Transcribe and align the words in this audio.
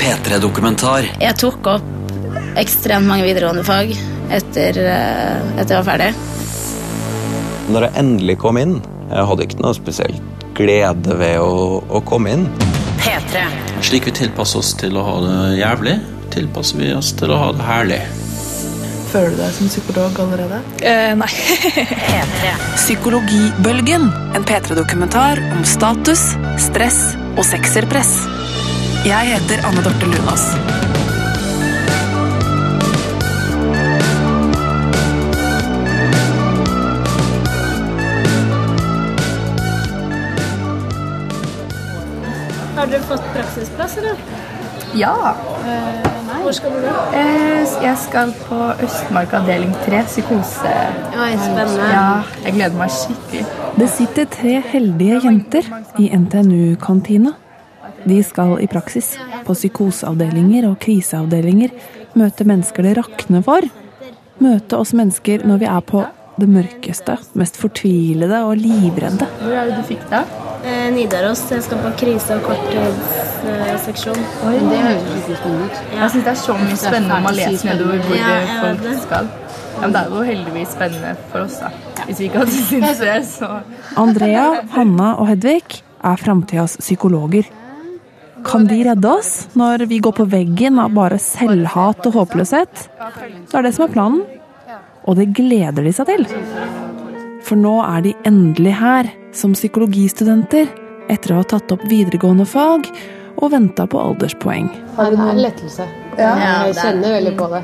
P3-dokumentar. 0.00 1.10
Jeg 1.22 1.38
tok 1.40 1.70
opp 1.76 1.92
ekstremt 2.56 3.08
mange 3.08 3.26
videregående 3.26 3.64
fag 3.66 3.92
etter, 4.32 4.80
at 4.80 5.60
etter 5.60 5.76
jeg 5.76 5.82
var 5.82 5.88
ferdig. 5.90 6.10
Når 7.72 7.88
jeg 7.88 7.98
endelig 8.02 8.38
kom 8.42 8.58
inn, 8.60 8.78
jeg 9.10 9.28
hadde 9.30 9.46
ikke 9.46 9.62
noe 9.62 9.76
spesielt 9.76 10.44
glede 10.56 11.16
ved 11.18 11.40
å, 11.42 11.80
å 11.84 12.02
komme 12.06 12.32
inn. 12.32 12.46
P3. 13.02 13.42
Slik 13.86 14.08
vi 14.08 14.14
tilpasser 14.16 14.62
oss 14.62 14.72
til 14.78 14.96
å 14.98 15.04
ha 15.06 15.16
det 15.24 15.40
jævlig, 15.60 15.98
tilpasser 16.34 16.80
vi 16.80 16.94
oss 16.96 17.12
til 17.18 17.34
å 17.34 17.40
ha 17.42 17.50
det 17.56 17.66
herlig. 17.66 18.00
Føler 19.12 19.36
du 19.36 19.38
deg 19.40 19.52
som 19.54 19.68
psykolog 19.70 20.18
allerede? 20.24 20.58
Eh, 20.84 21.12
nei. 21.16 21.28
Psykologibølgen, 22.74 24.08
en 24.36 24.48
P3-dokumentar 24.48 25.40
om 25.54 25.62
status, 25.68 26.32
stress 26.66 27.00
og 27.36 27.44
sekserpress. 27.46 28.16
Jeg 29.06 29.26
heter 29.34 29.66
Anne 29.66 29.82
Dorte 29.84 30.06
Lunås. 30.06 30.44
Har 42.76 42.86
dere 42.90 43.02
fått 43.08 43.24
praksisplass, 43.34 43.96
eller? 44.00 44.18
Ja. 44.96 45.14
Hvor 46.42 46.52
skal 46.54 46.70
du 46.76 46.82
gå? 46.84 46.96
Eh, 47.18 47.82
Jeg 47.82 47.96
skal 47.98 48.32
på 48.48 48.58
Østmark 48.84 49.32
avdeling 49.34 49.72
3, 49.86 50.02
psykose. 50.06 50.74
Oi, 51.16 51.32
spennende. 51.40 51.88
Ja, 51.92 52.20
jeg 52.44 52.52
gleder 52.54 52.76
meg 52.78 52.92
skikkelig. 52.94 53.46
Det 53.76 53.88
sitter 53.90 54.28
tre 54.36 54.60
heldige 54.72 55.20
jenter 55.24 55.68
i 55.98 56.08
NTNU-kantina. 56.16 57.34
De 58.06 58.20
skal 58.22 58.56
i 58.62 58.66
praksis 58.70 59.14
på 59.46 59.54
psykoseavdelinger 59.56 60.68
og 60.70 60.78
kriseavdelinger 60.82 61.72
møte 62.16 62.46
mennesker 62.46 62.86
det 62.86 62.96
rakner 63.00 63.42
for. 63.46 63.66
Møte 64.42 64.78
oss 64.78 64.92
mennesker 64.96 65.42
når 65.48 65.58
vi 65.62 65.68
er 65.70 65.80
på 65.88 66.04
det 66.36 66.48
mørkeste, 66.52 67.14
mest 67.40 67.56
fortvilede 67.56 68.42
og 68.44 68.58
livredde. 68.60 69.26
Hvor 69.40 69.54
er 69.56 69.70
det 69.70 69.78
du 69.78 69.86
fikk 69.88 70.02
det? 70.10 70.20
Eh, 70.66 70.88
Nidaros. 70.92 71.42
Jeg 71.50 71.62
skal 71.64 71.78
på 71.80 71.90
krise- 72.00 72.34
og 72.36 72.42
korttidsseksjon. 72.44 74.20
Oi, 74.48 74.54
det 74.58 74.78
høres 74.82 75.02
skikkelig 75.06 75.38
spennende 75.40 75.64
ut. 75.64 75.80
Jeg 75.96 76.10
syns 76.12 76.24
det 76.26 76.32
er 76.32 76.40
så 76.42 76.56
mye 76.60 76.78
spennende 76.80 77.16
om 77.16 77.26
man 77.28 77.36
leser 77.38 77.70
nedover 77.70 78.02
hvor 78.06 78.16
Ja, 78.20 78.38
folk 78.62 78.82
det. 78.84 78.96
skal. 79.02 79.28
Ja, 79.76 79.80
men 79.82 79.92
det 79.92 80.00
er 80.02 80.14
jo 80.16 80.22
heldigvis 80.30 80.68
spennende 80.76 81.16
for 81.32 81.44
oss, 81.44 81.58
da. 81.60 81.70
Hvis 82.06 82.18
vi 82.20 82.24
ikke 82.28 82.38
hadde 82.42 82.50
syntes 82.70 82.98
det, 82.98 83.16
så 83.28 83.48
Andrea, 83.96 84.46
Hanna 84.76 85.14
og 85.20 85.28
Hedvig 85.28 85.82
er 86.04 86.16
framtidas 86.16 86.76
psykologer. 86.80 87.48
Kan 88.46 88.66
de 88.70 88.78
redde 88.86 89.10
oss 89.10 89.48
når 89.58 89.86
vi 89.90 89.98
går 90.02 90.14
på 90.20 90.26
veggen 90.30 90.78
av 90.78 90.94
bare 90.94 91.18
selvhat 91.22 92.06
og 92.06 92.18
håpløshet? 92.20 92.86
Det 92.96 93.58
er 93.58 93.66
det 93.66 93.74
som 93.74 93.86
er 93.88 93.94
planen. 93.94 94.22
Og 95.06 95.18
det 95.18 95.28
gleder 95.38 95.86
de 95.86 95.92
seg 95.94 96.08
til. 96.10 96.26
For 97.46 97.58
nå 97.58 97.76
er 97.84 98.02
de 98.08 98.14
endelig 98.26 98.74
her, 98.80 99.10
som 99.36 99.54
psykologistudenter, 99.54 100.66
etter 101.12 101.34
å 101.34 101.42
ha 101.42 101.46
tatt 101.46 101.70
opp 101.74 101.84
videregående 101.86 102.46
fag 102.50 102.88
og 103.36 103.52
venta 103.52 103.86
på 103.86 104.00
alderspoeng. 104.02 104.70
Det 104.96 105.06
er 105.06 105.18
en 105.30 105.42
lettelse. 105.42 105.86
Ja, 106.18 106.32
jeg 106.34 106.74
er- 106.74 106.80
kjenner 106.80 107.18
veldig 107.20 107.36
på 107.38 107.50
det. 107.52 107.62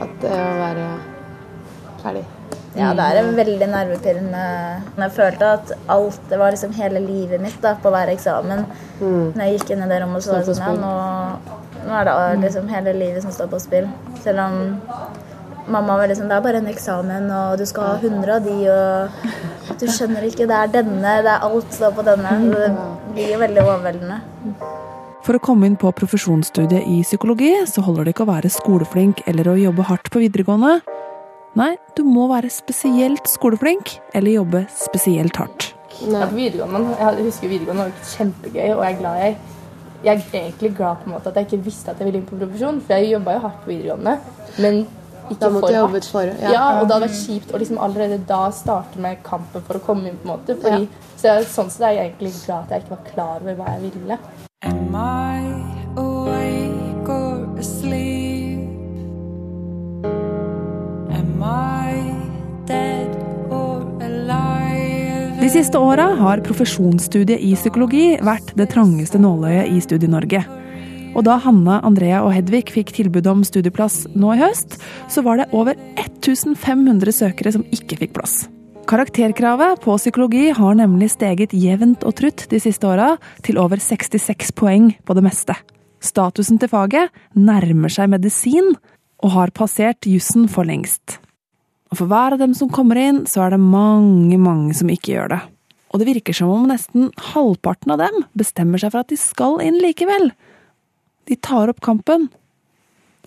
At 0.00 0.20
det 0.20 0.30
å 0.30 0.52
være 0.60 0.86
ferdig. 2.02 2.24
Ja, 2.78 2.92
det 2.94 3.02
er 3.02 3.18
en 3.18 3.32
veldig 3.34 3.66
nervepirrende 3.66 4.42
Jeg 4.94 5.12
følte 5.16 5.46
at 5.56 5.72
alt 5.90 6.20
Det 6.30 6.38
var 6.38 6.52
liksom 6.54 6.70
hele 6.78 7.00
livet 7.02 7.42
mitt 7.42 7.58
da, 7.64 7.74
på 7.74 7.90
hver 7.90 8.12
eksamen. 8.12 8.62
Når 9.00 9.42
jeg 9.42 9.56
gikk 9.58 9.72
inn 9.74 9.82
i 9.82 9.88
det 9.90 9.98
rommet, 10.04 10.22
så 10.22 10.36
var 10.36 10.44
det 10.46 10.54
sånn 10.54 10.78
ja, 10.78 10.84
nå, 10.84 11.56
nå 11.88 11.98
er 11.98 12.06
det 12.06 12.44
liksom 12.44 12.70
hele 12.70 12.94
livet 12.94 13.24
som 13.24 13.34
står 13.34 13.50
på 13.50 13.58
spill. 13.62 13.88
Selv 14.22 14.44
om 14.44 14.60
mamma 15.70 15.96
var 15.98 16.10
liksom 16.12 16.28
Det 16.30 16.36
er 16.36 16.44
bare 16.46 16.60
en 16.62 16.70
eksamen, 16.70 17.26
og 17.30 17.58
du 17.58 17.66
skal 17.66 17.88
ha 17.88 17.96
100 17.98 18.36
av 18.36 18.46
de, 18.46 18.56
og 18.70 19.80
du 19.80 19.86
skjønner 19.86 20.28
ikke 20.28 20.46
Det 20.50 20.60
er 20.60 20.74
denne, 20.80 21.16
det 21.26 21.34
er 21.34 21.48
alt 21.48 21.74
står 21.74 21.96
på 21.98 22.06
denne. 22.06 22.36
Så 22.44 22.62
det 22.62 22.70
blir 23.16 23.34
jo 23.34 23.42
veldig 23.42 23.66
overveldende. 23.66 24.20
For 25.26 25.36
å 25.36 25.42
komme 25.42 25.68
inn 25.68 25.76
på 25.76 25.90
profesjonsstudiet 25.92 26.86
i 26.88 27.02
psykologi, 27.04 27.52
så 27.68 27.82
holder 27.84 28.06
det 28.06 28.14
ikke 28.14 28.24
å 28.24 28.32
være 28.32 28.50
skoleflink 28.52 29.20
eller 29.28 29.50
å 29.52 29.58
jobbe 29.58 29.84
hardt 29.90 30.08
på 30.12 30.22
videregående. 30.22 30.78
Nei, 31.58 31.72
du 31.96 32.04
må 32.06 32.28
være 32.30 32.50
spesielt 32.52 33.26
skoleflink 33.28 33.96
eller 34.14 34.36
jobbe 34.38 34.64
spesielt 34.70 35.36
hardt. 35.40 35.72
Ja, 36.00 36.26
på 36.30 36.36
videregående, 36.38 36.94
jeg 36.96 37.24
husker 37.26 37.50
videregående 37.50 37.88
var 37.88 38.12
kjempegøy, 38.14 38.68
og 38.76 38.84
jeg 38.86 38.94
er 38.94 39.00
glad 39.00 39.24
jeg 39.24 39.36
jeg 40.00 40.16
er 40.16 40.38
egentlig 40.38 40.70
glad 40.78 40.96
på 41.02 41.10
en 41.10 41.12
måte 41.12 41.28
at 41.28 41.36
jeg 41.36 41.44
ikke 41.50 41.64
visste 41.66 41.90
at 41.92 41.98
jeg 42.00 42.06
ville 42.08 42.22
inn 42.22 42.28
på 42.28 42.38
profesjon, 42.40 42.78
for 42.80 42.94
jeg 42.96 43.10
jobba 43.12 43.34
jo 43.34 43.40
hardt 43.42 43.58
på 43.64 43.68
videregående. 43.68 44.14
Men 44.64 44.78
ikke 45.28 45.40
Da 45.42 45.50
måtte 45.52 45.60
for 45.60 45.74
jeg 45.74 45.80
jobbe 45.82 45.92
hardt. 45.98 46.08
for- 46.14 46.22
ja. 46.40 46.52
ja. 46.54 46.62
og 46.80 46.86
det 46.88 46.94
hadde 46.94 47.08
vært 47.08 47.20
kjipt 47.26 47.52
å 47.52 47.58
liksom 47.60 47.78
allerede 47.78 48.18
da 48.26 48.50
starte 48.50 48.96
med 48.98 49.22
kampen 49.22 49.60
for 49.66 49.74
å 49.76 49.80
komme 49.84 50.08
inn. 50.08 50.16
på 50.16 50.24
en 50.30 50.38
måte. 50.38 50.56
Fordi, 50.56 50.88
Så 51.20 51.22
jeg, 51.28 51.44
sånn 51.52 51.68
sett 51.70 51.82
er 51.82 51.92
jeg 51.98 52.12
egentlig 52.14 52.32
glad 52.46 52.62
at 52.64 52.70
jeg 52.70 52.80
ikke 52.82 52.96
var 52.96 53.04
klar 53.12 53.36
over 53.42 53.54
hva 53.54 53.66
jeg 53.76 53.92
ville. 53.92 54.18
Am 54.62 54.94
siste 65.60 65.78
åra 65.78 66.06
har 66.16 66.40
profesjonsstudiet 66.40 67.42
i 67.44 67.50
psykologi 67.52 68.14
vært 68.24 68.54
det 68.56 68.70
trangeste 68.72 69.18
nåløyet 69.20 69.68
i 69.68 69.82
Studie-Norge. 69.84 70.40
Og 71.12 71.26
da 71.26 71.34
Hanna, 71.42 71.82
Andrea 71.84 72.22
og 72.24 72.32
Hedvig 72.32 72.70
fikk 72.72 72.94
tilbud 72.96 73.28
om 73.28 73.42
studieplass 73.44 74.06
nå 74.16 74.32
i 74.32 74.40
høst, 74.40 74.78
så 75.12 75.24
var 75.26 75.36
det 75.36 75.50
over 75.52 75.76
1500 76.00 77.12
søkere 77.12 77.52
som 77.52 77.66
ikke 77.76 77.98
fikk 78.00 78.16
plass. 78.16 78.46
Karakterkravet 78.88 79.84
på 79.84 80.00
psykologi 80.00 80.48
har 80.56 80.80
nemlig 80.80 81.10
steget 81.12 81.52
jevnt 81.52 82.08
og 82.08 82.16
trutt 82.22 82.46
de 82.48 82.62
siste 82.62 82.88
åra, 82.88 83.18
til 83.44 83.60
over 83.60 83.82
66 83.84 84.54
poeng 84.56 84.94
på 85.04 85.18
det 85.18 85.26
meste. 85.28 85.58
Statusen 86.00 86.62
til 86.62 86.72
faget 86.72 87.12
nærmer 87.36 87.92
seg 87.92 88.08
medisin, 88.16 88.78
og 89.20 89.36
har 89.36 89.52
passert 89.52 90.08
jussen 90.08 90.48
for 90.48 90.64
lengst. 90.64 91.20
Og 91.90 91.98
for 91.98 92.10
hver 92.10 92.36
av 92.36 92.42
dem 92.42 92.52
som 92.54 92.70
kommer 92.70 92.98
inn, 93.00 93.24
så 93.26 93.44
er 93.44 93.54
det 93.54 93.62
mange, 93.62 94.38
mange 94.38 94.74
som 94.78 94.90
ikke 94.92 95.14
gjør 95.16 95.32
det. 95.34 95.40
Og 95.90 95.98
det 95.98 96.06
virker 96.06 96.36
som 96.36 96.52
om 96.54 96.68
nesten 96.70 97.08
halvparten 97.32 97.96
av 97.96 97.98
dem 98.04 98.20
bestemmer 98.38 98.78
seg 98.78 98.92
for 98.92 99.02
at 99.02 99.10
de 99.10 99.18
skal 99.18 99.58
inn 99.64 99.80
likevel. 99.82 100.30
De 101.26 101.38
tar 101.42 101.72
opp 101.72 101.82
kampen. 101.82 102.28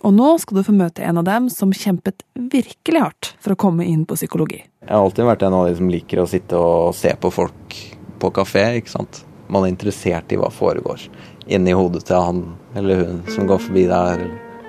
Og 0.04 0.12
nå 0.16 0.30
skal 0.40 0.58
du 0.58 0.64
få 0.64 0.72
møte 0.76 1.04
en 1.04 1.20
av 1.20 1.26
dem 1.28 1.50
som 1.52 1.72
kjempet 1.76 2.24
virkelig 2.36 3.02
hardt 3.04 3.30
for 3.40 3.52
å 3.52 3.60
komme 3.60 3.84
inn 3.88 4.06
på 4.08 4.16
psykologi. 4.16 4.62
Jeg 4.84 4.92
har 4.92 5.04
alltid 5.04 5.28
vært 5.28 5.44
en 5.44 5.56
av 5.60 5.68
de 5.68 5.76
som 5.78 5.92
liker 5.92 6.20
å 6.20 6.26
sitte 6.28 6.60
og 6.60 6.96
se 6.96 7.12
på 7.20 7.32
folk 7.32 7.78
på 8.20 8.32
kafé, 8.36 8.66
ikke 8.80 8.92
sant. 8.96 9.22
Man 9.52 9.64
er 9.64 9.74
interessert 9.74 10.32
i 10.32 10.40
hva 10.40 10.48
foregår 10.52 11.04
inni 11.52 11.74
hodet 11.76 12.06
til 12.08 12.16
han 12.16 12.44
eller 12.76 13.04
hun 13.04 13.20
som 13.32 13.48
går 13.48 13.60
forbi 13.66 13.84
der. 13.90 14.24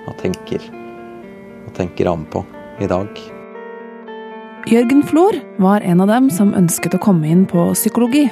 og 0.05 0.13
tenker, 0.21 0.61
hva 1.65 1.71
tenker 1.73 2.11
han 2.11 2.27
på 2.29 2.43
i 2.79 2.85
dag? 2.91 3.34
Jørgen 4.65 5.03
Flor 5.05 5.35
var 5.61 5.81
en 5.85 5.99
av 6.01 6.07
dem 6.09 6.25
som 6.33 6.55
ønsket 6.57 6.95
å 6.97 6.99
komme 7.03 7.27
inn 7.29 7.43
på 7.45 7.67
psykologi. 7.75 8.23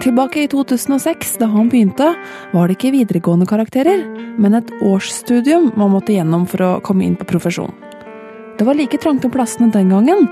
Tilbake 0.00 0.46
i 0.46 0.48
2006, 0.48 1.34
da 1.42 1.48
han 1.52 1.68
begynte, 1.68 2.06
var 2.54 2.70
det 2.70 2.78
ikke 2.78 2.94
videregående 2.94 3.44
karakterer, 3.50 4.00
men 4.40 4.56
et 4.56 4.70
årsstudium 4.80 5.68
man 5.76 5.92
måtte 5.92 6.14
gjennom 6.16 6.46
for 6.48 6.64
å 6.64 6.70
komme 6.80 7.04
inn 7.04 7.18
på 7.20 7.28
profesjon. 7.28 7.74
Det 8.56 8.64
var 8.64 8.80
like 8.80 8.96
trangt 9.02 9.28
om 9.28 9.34
plassene 9.34 9.68
den 9.74 9.92
gangen. 9.92 10.24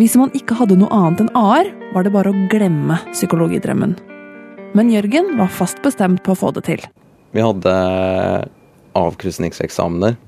Hvis 0.00 0.18
man 0.18 0.34
ikke 0.34 0.58
hadde 0.58 0.80
noe 0.82 0.90
annet 0.90 1.22
enn 1.22 1.32
AR, 1.38 1.70
var 1.94 2.02
det 2.02 2.16
bare 2.18 2.34
å 2.34 2.42
glemme 2.50 2.98
psykologidrømmen. 3.12 3.94
Men 4.74 4.90
Jørgen 4.90 5.36
var 5.38 5.56
fast 5.62 5.78
bestemt 5.86 6.26
på 6.26 6.34
å 6.34 6.40
få 6.42 6.50
det 6.58 6.66
til. 6.66 6.82
Vi 7.38 7.46
hadde 7.46 7.78
avkrysningseksamener. 8.98 10.18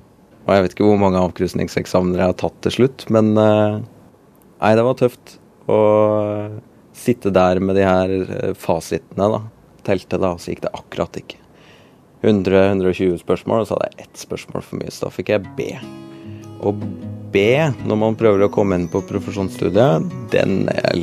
Og 0.46 0.54
jeg 0.54 0.62
vet 0.62 0.78
ikke 0.78 0.86
hvor 0.92 1.06
mange 1.08 1.26
avkrysningseksamener 1.26 2.22
jeg 2.22 2.36
har 2.36 2.42
tatt 2.46 2.62
til 2.64 2.78
slutt, 2.78 3.08
men 3.10 3.34
eh, 3.34 3.80
Nei, 4.58 4.72
det 4.74 4.84
var 4.86 4.96
tøft 4.98 5.36
å 5.70 5.80
sitte 6.98 7.30
der 7.34 7.60
med 7.62 7.78
de 7.78 7.84
her 7.86 8.14
eh, 8.26 8.54
fasitene, 8.58 9.28
da. 9.30 9.42
Telte, 9.86 10.18
da, 10.18 10.34
og 10.34 10.42
så 10.42 10.52
gikk 10.52 10.64
det 10.66 10.74
akkurat 10.74 11.20
ikke. 11.20 11.38
100-120 12.26 13.20
spørsmål, 13.22 13.62
og 13.62 13.68
så 13.68 13.76
hadde 13.76 13.92
jeg 13.92 14.08
ett 14.08 14.24
spørsmål 14.24 14.64
for 14.66 14.80
mye, 14.80 14.90
så 14.90 15.06
da 15.06 15.12
fikk 15.14 15.30
jeg 15.30 15.52
B. 15.54 15.68
Og 16.66 16.82
B, 17.30 17.44
når 17.86 18.00
man 18.00 18.18
prøver 18.18 18.46
å 18.46 18.50
komme 18.52 18.80
inn 18.80 18.88
på 18.90 19.04
profesjonsstudiet, 19.06 20.10
den 20.34 20.66
er 20.72 20.98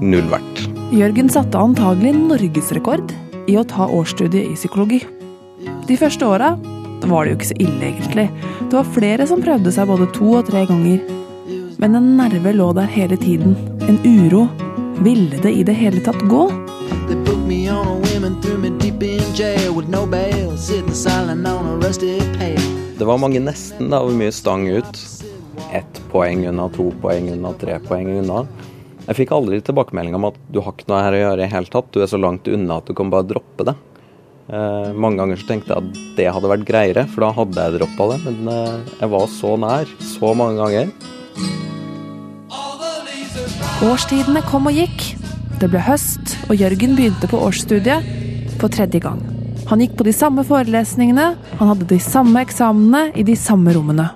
null 0.00 0.32
verdt. 0.32 0.64
Jørgen 0.96 1.28
satte 1.30 1.60
antagelig 1.60 2.14
norgesrekord 2.16 3.12
i 3.50 3.60
å 3.60 3.66
ta 3.68 3.90
årsstudiet 3.92 4.54
i 4.54 4.56
psykologi. 4.56 5.02
De 5.86 6.00
første 6.00 6.24
åra 6.24 6.54
var 7.04 7.26
det 7.26 7.34
jo 7.34 7.38
ikke 7.38 7.52
så 7.52 7.60
ille, 7.60 7.92
egentlig. 7.92 8.28
Det 8.70 8.76
var 8.78 8.92
flere 8.96 9.28
som 9.28 9.44
prøvde 9.44 9.72
seg 9.74 9.90
både 9.90 10.08
to 10.16 10.32
og 10.38 10.48
tre 10.48 10.64
ganger. 10.68 11.19
Men 11.80 11.94
en 11.94 12.16
nerve 12.16 12.52
lå 12.52 12.72
der 12.76 12.90
hele 12.92 13.16
tiden. 13.16 13.54
En 13.88 13.96
uro. 14.04 14.42
Ville 15.00 15.38
det 15.40 15.52
i 15.56 15.62
det 15.64 15.72
hele 15.72 16.02
tatt 16.04 16.18
gå? 16.28 16.42
Det 22.98 23.06
var 23.08 23.22
mange 23.22 23.40
nesten. 23.40 23.88
Det 23.88 23.96
var 23.96 24.12
mye 24.12 24.32
stang 24.32 24.66
ut. 24.68 25.00
Ett 25.72 26.02
poeng 26.12 26.44
unna, 26.50 26.66
to 26.68 26.90
poeng 27.00 27.30
unna, 27.32 27.54
tre 27.56 27.78
poeng 27.86 28.10
unna. 28.18 28.42
Jeg 29.06 29.16
fikk 29.22 29.32
aldri 29.32 29.62
tilbakemelding 29.64 30.18
om 30.18 30.26
at 30.28 30.36
du 30.52 30.60
har 30.60 30.76
ikke 30.76 30.90
noe 30.90 31.00
her 31.00 31.16
å 31.16 31.22
gjøre 31.22 31.38
i 31.38 31.42
det 31.46 31.54
hele 31.54 31.72
tatt. 31.72 31.88
Du 31.96 32.02
er 32.04 32.10
så 32.12 32.20
langt 32.20 32.50
unna 32.50 32.76
at 32.82 32.90
du 32.90 32.92
kan 32.98 33.08
bare 33.08 33.24
droppe 33.30 33.64
det. 33.70 33.74
Eh, 34.52 34.90
mange 34.92 35.22
ganger 35.22 35.40
så 35.40 35.48
tenkte 35.48 35.72
jeg 35.72 35.80
at 35.80 36.04
det 36.20 36.28
hadde 36.28 36.52
vært 36.52 36.68
greiere, 36.68 37.06
for 37.08 37.24
da 37.24 37.32
hadde 37.40 37.64
jeg 37.64 37.78
droppa 37.78 38.10
det. 38.12 38.20
Men 38.28 38.52
eh, 38.52 38.94
jeg 39.00 39.12
var 39.16 39.26
så 39.32 39.54
nær 39.64 39.96
så 40.10 40.34
mange 40.36 40.60
ganger. 40.60 41.16
Årstidene 43.80 44.42
kom 44.44 44.66
og 44.68 44.76
gikk. 44.76 45.04
Det 45.56 45.70
ble 45.72 45.80
høst, 45.80 46.34
og 46.50 46.58
Jørgen 46.60 46.98
begynte 46.98 47.28
på 47.30 47.38
årsstudiet 47.40 48.04
for 48.60 48.68
tredje 48.68 49.00
gang. 49.00 49.22
Han 49.70 49.80
gikk 49.80 49.94
på 49.96 50.04
de 50.04 50.12
samme 50.12 50.44
forelesningene, 50.44 51.30
han 51.56 51.70
hadde 51.70 51.88
de 51.88 51.96
samme 52.04 52.42
eksamenene 52.44 53.14
i 53.16 53.24
de 53.24 53.36
samme 53.40 53.72
rommene. 53.72 54.10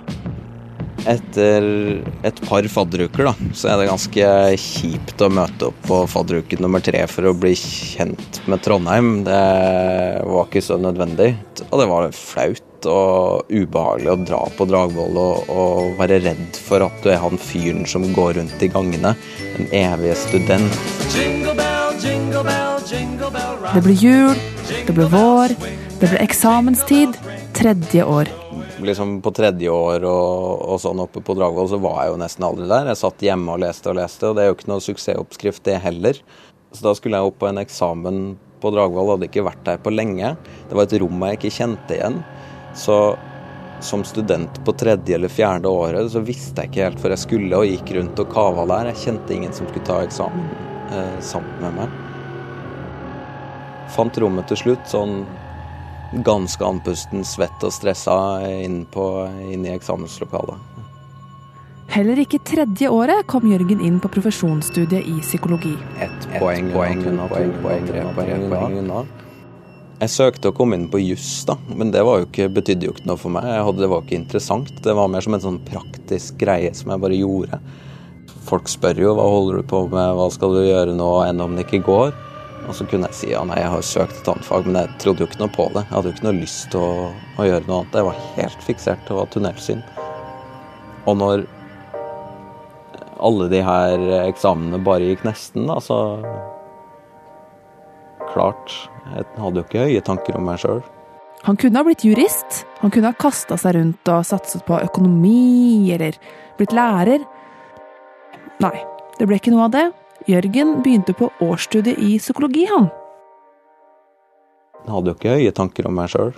Etter 1.09 1.65
et 2.25 2.43
par 2.45 2.67
fadderuker, 2.69 3.25
da, 3.25 3.33
så 3.57 3.71
er 3.71 3.81
det 3.81 3.89
ganske 3.89 4.29
kjipt 4.61 5.25
å 5.25 5.31
møte 5.33 5.71
opp 5.71 5.81
på 5.89 6.03
fadderuke 6.13 6.61
nummer 6.61 6.85
tre 6.85 7.01
for 7.09 7.31
å 7.31 7.33
bli 7.33 7.55
kjent 7.57 8.43
med 8.45 8.61
Trondheim. 8.65 9.11
Det 9.25 9.41
var 10.29 10.45
ikke 10.45 10.65
så 10.65 10.77
nødvendig. 10.77 11.31
Og 11.71 11.81
det 11.81 11.89
var 11.89 12.13
flaut 12.13 12.74
og 12.89 13.49
ubehagelig 13.51 14.11
å 14.11 14.17
dra 14.21 14.41
på 14.57 14.67
Dragvoll 14.69 15.17
og, 15.19 15.49
og 15.51 15.95
være 15.99 16.21
redd 16.23 16.59
for 16.59 16.85
at 16.85 17.01
du 17.03 17.11
er 17.13 17.21
han 17.23 17.39
fyren 17.41 17.85
som 17.89 18.05
går 18.15 18.37
rundt 18.39 18.63
i 18.63 18.69
gangene. 18.71 19.15
En 19.55 19.69
evig 19.75 20.15
student. 20.19 20.81
Det 23.75 23.83
ble 23.83 23.95
jul, 23.97 24.37
det 24.87 24.95
ble 24.95 25.07
vår, 25.11 25.55
det 25.99 26.09
ble 26.11 26.23
eksamenstid. 26.23 27.19
Tredje 27.55 28.03
år. 28.03 28.29
Liksom 28.85 29.21
På 29.23 29.31
tredje 29.31 29.71
år 29.71 30.03
og, 30.03 30.65
og 30.67 30.79
sånn 30.83 30.99
oppe 30.99 31.21
på 31.23 31.33
Dragvoll 31.37 31.69
så 31.71 31.79
var 31.81 32.01
jeg 32.03 32.11
jo 32.11 32.17
nesten 32.19 32.45
aldri 32.47 32.67
der. 32.69 32.89
Jeg 32.91 32.99
satt 32.99 33.23
hjemme 33.23 33.55
og 33.55 33.61
leste 33.63 33.93
og 33.93 33.97
leste, 34.01 34.27
og 34.27 34.35
det 34.35 34.43
er 34.43 34.51
jo 34.51 34.57
ikke 34.57 34.71
noe 34.73 34.83
suksessoppskrift 34.83 35.63
det 35.67 35.79
heller. 35.85 36.19
Så 36.75 36.83
da 36.83 36.91
skulle 36.97 37.21
jeg 37.21 37.31
opp 37.31 37.39
på 37.39 37.47
en 37.47 37.61
eksamen 37.61 38.19
på 38.59 38.71
Dragvoll, 38.73 39.13
hadde 39.13 39.29
ikke 39.29 39.45
vært 39.45 39.63
der 39.67 39.79
på 39.81 39.93
lenge. 39.93 40.33
Det 40.67 40.75
var 40.77 40.87
et 40.87 40.97
rom 41.01 41.23
jeg 41.27 41.39
ikke 41.39 41.53
kjente 41.59 41.97
igjen. 41.97 42.19
Så 42.75 42.99
som 43.79 44.03
student 44.03 44.65
på 44.65 44.73
tredje 44.73 45.15
eller 45.15 45.27
fjerde 45.27 45.67
året 45.67 46.11
så 46.11 46.19
visste 46.23 46.63
jeg 46.63 46.71
ikke 46.71 46.83
helt 46.87 47.01
hvor 47.01 47.13
jeg 47.13 47.21
skulle, 47.21 47.57
og 47.57 47.69
gikk 47.69 47.95
rundt 47.97 48.21
og 48.23 48.29
kava 48.31 48.65
der. 48.71 48.91
Jeg 48.91 49.01
kjente 49.03 49.35
ingen 49.35 49.55
som 49.55 49.67
skulle 49.69 49.87
ta 49.87 50.01
eksamen 50.05 50.45
eh, 50.91 51.17
sammen 51.23 51.57
med 51.63 51.81
meg. 51.81 51.97
Fant 53.95 54.17
rommet 54.19 54.47
til 54.49 54.59
slutt, 54.63 54.87
sånn 54.89 55.19
ganske 56.25 56.63
andpusten, 56.65 57.25
svett 57.27 57.63
og 57.65 57.73
stressa 57.73 58.15
inn, 58.47 58.83
på, 58.91 59.05
inn 59.51 59.65
i 59.67 59.73
eksamenslokalet. 59.75 60.71
Heller 61.95 62.19
ikke 62.19 62.41
tredje 62.43 62.89
året 62.91 63.27
kom 63.29 63.45
Jørgen 63.47 63.83
inn 63.83 64.01
på 64.03 64.09
profesjonsstudiet 64.11 65.05
i 65.05 65.19
psykologi. 65.21 65.75
Ett 66.01 66.27
poeng, 66.39 66.71
poeng 66.73 67.05
unna, 67.11 67.27
to 67.29 67.45
poeng, 67.63 67.85
tre 67.87 68.07
poeng 68.17 68.79
unna. 68.81 69.03
Jeg 69.95 70.11
søkte 70.11 70.49
å 70.51 70.55
komme 70.55 70.75
inn 70.75 70.89
på 70.91 70.99
juss, 70.99 71.45
da, 71.47 71.55
men 71.71 71.93
det 71.93 72.01
jo 72.03 72.25
ikke, 72.25 72.49
betydde 72.51 72.89
jo 72.89 72.91
ikke 72.91 73.07
noe 73.07 73.19
for 73.19 73.31
meg. 73.31 73.45
Hadde, 73.47 73.79
det 73.79 73.87
var 73.87 74.03
ikke 74.03 74.17
interessant. 74.17 74.71
Det 74.83 74.95
var 74.97 75.07
mer 75.11 75.23
som 75.23 75.37
en 75.37 75.43
sånn 75.43 75.59
praktisk 75.63 76.35
greie 76.41 76.73
som 76.75 76.91
jeg 76.91 77.03
bare 77.05 77.15
gjorde. 77.15 77.61
Folk 78.45 78.67
spør 78.69 78.99
jo 78.99 79.13
hva 79.15 79.27
holder 79.31 79.61
du 79.61 79.69
på 79.71 79.85
med, 79.87 80.17
hva 80.17 80.25
skal 80.33 80.51
du 80.51 80.65
gjøre 80.65 80.97
nå, 80.99 81.09
enn 81.29 81.39
om 81.45 81.55
det 81.55 81.63
ikke 81.63 81.85
går. 81.87 82.11
Og 82.65 82.75
så 82.75 82.87
kunne 82.89 83.07
jeg 83.07 83.17
si 83.21 83.29
ja, 83.31 83.45
nei, 83.47 83.61
jeg 83.61 83.71
har 83.71 83.85
søkt 83.87 84.19
et 84.19 84.29
annet 84.33 84.47
fag, 84.47 84.67
men 84.67 84.81
jeg 84.81 84.97
trodde 85.05 85.23
jo 85.23 85.29
ikke 85.29 85.41
noe 85.45 85.53
på 85.55 85.69
det. 85.71 85.85
Jeg 85.85 85.95
hadde 85.95 86.11
jo 86.11 86.15
ikke 86.17 86.27
noe 86.27 86.39
lyst 86.41 86.65
til 86.73 86.83
å, 86.83 87.07
å 87.39 87.47
gjøre 87.47 87.69
noe 87.69 87.77
annet. 87.79 87.95
Jeg 87.95 88.09
var 88.09 88.23
helt 88.35 88.65
fiksert, 88.67 89.05
det 89.07 89.15
var 89.15 89.31
tunnelsyn. 89.31 89.85
Og 91.05 91.21
når 91.21 91.45
alle 93.23 93.47
de 93.53 93.63
her 93.63 94.03
eksamene 94.25 94.81
bare 94.83 95.07
gikk 95.13 95.23
nesten, 95.23 95.69
da, 95.71 95.79
så 95.79 96.01
Klart, 98.35 98.73
jeg 99.13 99.25
hadde 99.39 99.61
jo 99.61 99.63
ikke 99.63 99.85
høye 99.87 100.03
tanker 100.03 100.35
om 100.35 100.43
meg 100.49 100.59
sjøl. 100.59 100.81
Han 101.45 101.59
kunne 101.61 101.79
ha 101.79 101.85
blitt 101.85 102.03
jurist, 102.03 102.63
han 102.81 102.91
kunne 102.91 103.11
ha 103.11 103.15
kasta 103.15 103.55
seg 103.61 103.77
rundt 103.77 104.09
og 104.11 104.25
satset 104.27 104.65
på 104.67 104.79
økonomi, 104.81 105.87
eller 105.93 106.17
blitt 106.57 106.73
lærer. 106.75 107.23
Nei, 108.63 108.75
det 109.19 109.27
ble 109.29 109.39
ikke 109.39 109.53
noe 109.53 109.69
av 109.69 109.75
det. 109.75 109.85
Jørgen 110.27 110.79
begynte 110.83 111.13
på 111.15 111.29
årsstudiet 111.45 112.01
i 112.01 112.17
psykologi, 112.19 112.65
han. 112.71 112.89
Jeg 114.85 114.93
hadde 114.93 115.11
jo 115.11 115.17
ikke 115.17 115.35
høye 115.37 115.53
tanker 115.55 115.87
om 115.89 115.95
meg 115.97 116.11
sjøl. 116.11 116.33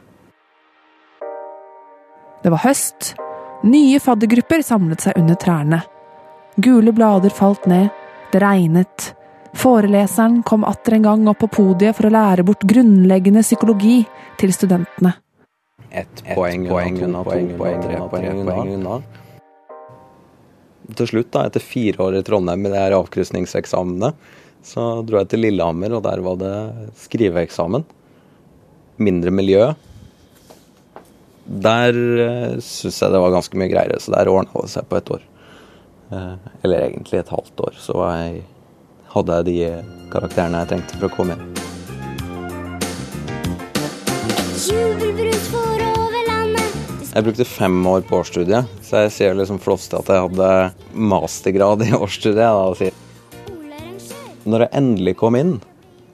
Det 2.44 2.52
var 2.54 2.64
høst. 2.64 3.14
Nye 3.68 3.98
faddergrupper 4.00 4.62
samlet 4.64 5.04
seg 5.04 5.18
under 5.20 5.40
trærne. 5.40 5.82
Gule 6.62 6.94
blader 6.96 7.34
falt 7.34 7.66
ned. 7.68 7.90
Det 8.32 8.44
regnet. 8.44 9.14
Foreleseren 9.56 10.42
kom 10.44 10.66
atter 10.68 10.98
en 10.98 11.06
gang 11.06 11.28
opp 11.32 11.40
på 11.44 11.50
podiet 11.60 11.96
for 11.98 12.10
å 12.10 12.14
lære 12.14 12.46
bort 12.48 12.66
grunnleggende 12.68 13.44
psykologi 13.46 14.02
til 14.40 14.54
studentene. 14.56 15.14
Ett 15.90 16.24
poeng, 16.34 16.68
poeng 16.68 17.00
unna, 17.08 17.24
to 17.24 17.30
poeng, 17.32 17.82
tre 17.86 18.02
poeng 18.12 18.74
unna. 18.76 18.98
Til 20.98 21.10
slutt, 21.10 21.32
da, 21.32 21.46
etter 21.48 21.64
fire 21.64 22.04
år 22.04 22.20
i 22.20 22.24
Trondheim 22.28 22.64
med 22.64 22.74
de 22.76 22.82
her 22.82 22.96
avkrysningseksamene, 22.98 24.12
så 24.68 24.88
dro 25.08 25.22
jeg 25.22 25.32
til 25.32 25.44
Lillehammer, 25.46 25.96
og 25.98 26.04
der 26.06 26.24
var 26.24 26.40
det 26.42 26.56
skriveeksamen. 27.06 27.86
Mindre 29.04 29.32
miljø. 29.32 29.72
Der 31.48 31.96
uh, 31.96 32.60
syns 32.64 33.00
jeg 33.00 33.14
det 33.14 33.24
var 33.24 33.36
ganske 33.36 33.60
mye 33.60 33.72
greiere, 33.72 34.00
så 34.04 34.16
der 34.16 34.32
ordna 34.32 34.64
det 34.64 34.74
seg 34.74 34.88
på 34.90 35.00
et 35.00 35.12
år. 35.16 35.28
Eh, 36.08 36.36
eller 36.64 36.86
egentlig 36.86 37.20
et 37.20 37.32
halvt 37.32 37.60
år, 37.68 37.80
så 37.84 37.98
var 38.00 38.14
jeg, 38.22 38.44
hadde 39.14 39.40
jeg 39.40 39.48
de 39.48 39.58
karakterene 40.14 40.64
jeg 40.64 40.72
trengte 40.74 41.00
for 41.00 41.10
å 41.10 41.16
komme 41.16 41.38
inn. 41.38 41.46
Jeg 47.18 47.26
brukte 47.26 47.46
fem 47.50 47.78
år 47.90 48.04
på 48.06 48.20
årsstudiet, 48.20 48.70
så 48.86 49.06
jeg 49.06 49.14
sier 49.16 49.38
liksom 49.38 49.58
flåste 49.58 49.98
at 49.98 50.10
jeg 50.12 50.22
hadde 50.28 50.50
mastergrad 50.94 51.82
i 51.88 51.90
årsstudiet. 51.98 52.94
Når 54.46 54.64
jeg 54.64 54.76
endelig 54.78 55.16
kom 55.18 55.38
inn, 55.40 55.56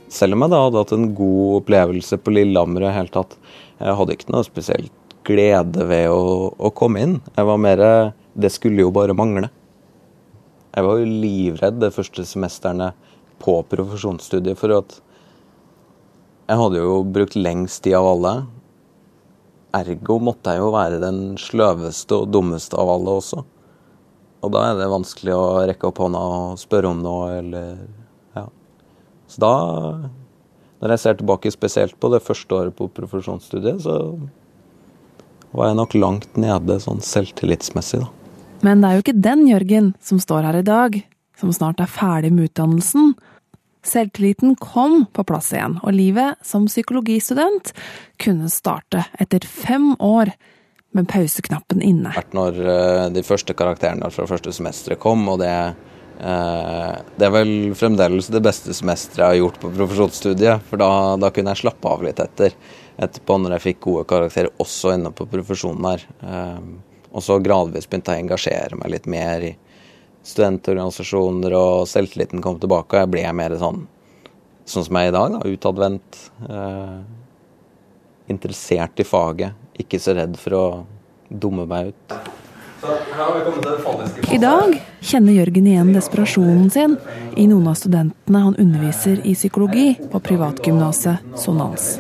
selv 0.08 0.38
om 0.38 0.46
jeg 0.46 0.54
da 0.54 0.62
hadde 0.64 0.84
hatt 0.84 0.94
en 0.96 1.10
god 1.18 1.58
opplevelse 1.58 2.20
på 2.24 2.36
Lillehammer 2.38 2.88
i 2.88 3.08
tatt, 3.12 3.36
jeg 3.82 3.98
hadde 4.00 4.16
ikke 4.16 4.32
noe 4.32 4.48
spesielt 4.48 4.94
glede 5.28 5.88
ved 5.90 6.08
å, 6.12 6.54
å 6.56 6.72
komme 6.76 7.04
inn. 7.04 7.18
Jeg 7.36 7.50
var 7.52 7.60
mer 7.60 7.84
Det 8.34 8.50
skulle 8.50 8.82
jo 8.82 8.92
bare 8.94 9.14
mangle. 9.14 9.50
Jeg 10.74 10.86
var 10.88 11.00
jo 11.00 11.06
livredd 11.06 11.82
de 11.84 11.90
første 11.94 12.26
semestrene 12.26 12.92
på 13.44 13.60
profesjonsstudiet 13.70 14.58
for 14.58 14.74
at 14.80 14.96
jeg 16.50 16.60
hadde 16.60 16.82
jo 16.82 16.96
brukt 17.06 17.38
lengst 17.38 17.84
tid 17.86 17.96
av 18.00 18.08
alle. 18.10 18.32
Ergo 19.78 20.18
måtte 20.22 20.54
jeg 20.54 20.64
jo 20.64 20.72
være 20.74 21.00
den 21.02 21.22
sløveste 21.40 22.18
og 22.18 22.32
dummeste 22.34 22.78
av 22.80 22.90
alle 22.94 23.18
også. 23.22 23.44
Og 24.44 24.52
da 24.52 24.64
er 24.68 24.80
det 24.82 24.90
vanskelig 24.92 25.36
å 25.38 25.46
rekke 25.70 25.88
opp 25.88 26.02
hånda 26.04 26.24
og 26.38 26.60
spørre 26.62 26.92
om 26.92 27.04
noe, 27.06 27.30
eller 27.40 27.78
Ja. 28.36 28.48
Så 29.30 29.40
da, 29.40 29.54
når 30.82 30.96
jeg 30.96 31.00
ser 31.00 31.14
tilbake 31.22 31.54
spesielt 31.54 32.00
på 32.00 32.12
det 32.12 32.24
første 32.26 32.58
året 32.58 32.76
på 32.76 32.90
profesjonsstudiet, 32.90 33.86
så 33.86 34.18
var 35.54 35.70
jeg 35.70 35.80
nok 35.80 35.94
langt 35.94 36.36
nede 36.36 36.80
sånn 36.82 37.00
selvtillitsmessig, 37.00 38.02
da. 38.02 38.23
Men 38.64 38.80
det 38.80 38.90
er 38.90 38.96
jo 38.96 39.04
ikke 39.04 39.20
den 39.26 39.44
Jørgen 39.50 39.92
som 40.04 40.22
står 40.24 40.48
her 40.48 40.62
i 40.62 40.66
dag, 40.68 40.98
som 41.40 41.52
snart 41.56 41.82
er 41.84 41.92
ferdig 41.92 42.32
med 42.32 42.48
utdannelsen. 42.48 43.14
Selvtilliten 43.84 44.56
kom 44.56 45.04
på 45.12 45.26
plass 45.28 45.52
igjen, 45.52 45.76
og 45.84 45.92
livet 45.92 46.40
som 46.48 46.70
psykologistudent 46.70 47.74
kunne 48.24 48.48
starte 48.52 49.04
etter 49.20 49.44
fem 49.44 49.92
år 50.00 50.32
med 50.96 51.10
pauseknappen 51.12 51.82
inne. 51.84 52.14
Når 52.38 52.62
eh, 52.62 53.08
de 53.12 53.26
første 53.26 53.56
karakterene 53.58 54.12
fra 54.14 54.30
første 54.30 54.54
semesteret 54.56 55.02
kom, 55.04 55.26
og 55.34 55.42
det, 55.42 55.52
eh, 56.24 56.94
det 57.18 57.28
er 57.28 57.36
vel 57.36 57.54
fremdeles 57.76 58.32
det 58.32 58.44
beste 58.46 58.78
semesteret 58.78 59.26
jeg 59.26 59.32
har 59.34 59.42
gjort 59.42 59.60
på 59.60 59.74
profesjonsstudiet, 59.76 60.64
for 60.70 60.80
da, 60.80 60.92
da 61.20 61.34
kunne 61.36 61.52
jeg 61.52 61.66
slappe 61.66 61.92
av 61.98 62.08
litt 62.08 62.24
etter, 62.24 62.56
etterpå 62.96 63.42
når 63.42 63.58
jeg 63.58 63.68
fikk 63.68 63.84
gode 63.90 64.08
karakterer 64.14 64.54
også 64.64 64.96
inne 64.96 65.12
på 65.12 65.28
profesjonen 65.28 65.92
her. 65.92 66.08
Og 67.14 67.24
så 67.24 67.38
gradvis 67.44 67.88
begynte 67.90 68.14
jeg 68.14 68.24
å 68.24 68.26
engasjere 68.26 68.80
meg 68.80 68.94
litt 68.96 69.10
mer 69.10 69.46
i 69.46 69.54
studentorganisasjoner, 70.24 71.54
og 71.54 71.88
selvtilliten 71.90 72.42
kom 72.44 72.60
tilbake, 72.62 72.96
og 72.96 73.04
jeg 73.04 73.14
ble 73.14 73.26
mer 73.38 73.58
sånn 73.62 73.84
sånn 74.66 74.86
som 74.88 74.98
jeg 74.98 75.10
er 75.10 75.12
i 75.12 75.16
dag, 75.16 75.34
da, 75.36 75.50
utadvendt. 75.50 76.20
Eh, 76.48 77.00
interessert 78.32 79.00
i 79.04 79.06
faget, 79.08 79.58
ikke 79.80 80.00
så 80.00 80.16
redd 80.16 80.38
for 80.40 80.56
å 80.56 80.64
dumme 81.28 81.68
meg 81.68 81.92
ut. 81.92 82.16
I 84.32 84.40
dag 84.42 84.74
kjenner 85.04 85.38
Jørgen 85.38 85.68
igjen 85.72 85.92
desperasjonen 85.96 86.72
sin 86.74 86.98
i 87.40 87.46
noen 87.48 87.70
av 87.72 87.78
studentene 87.80 88.42
han 88.44 88.58
underviser 88.60 89.22
i 89.24 89.36
psykologi 89.38 89.94
på 90.12 90.24
privatgymnaset 90.24 91.40
Sonans. 91.40 91.94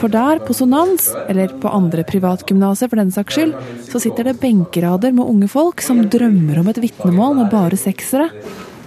For 0.00 0.12
der, 0.12 0.40
på 0.46 0.54
Sonans, 0.56 1.08
eller 1.28 1.52
på 1.62 1.70
andre 1.72 2.04
privatgymnaser 2.08 2.90
for 2.90 3.00
den 3.00 3.12
saks 3.14 3.36
skyld, 3.38 3.54
så 3.88 4.00
sitter 4.02 4.30
det 4.30 4.40
benkerader 4.42 5.14
med 5.14 5.28
unge 5.28 5.48
folk 5.52 5.82
som 5.84 6.02
drømmer 6.10 6.60
om 6.62 6.68
et 6.72 6.80
vitnemål 6.82 7.38
med 7.42 7.50
bare 7.52 7.78
seksere. 7.80 8.28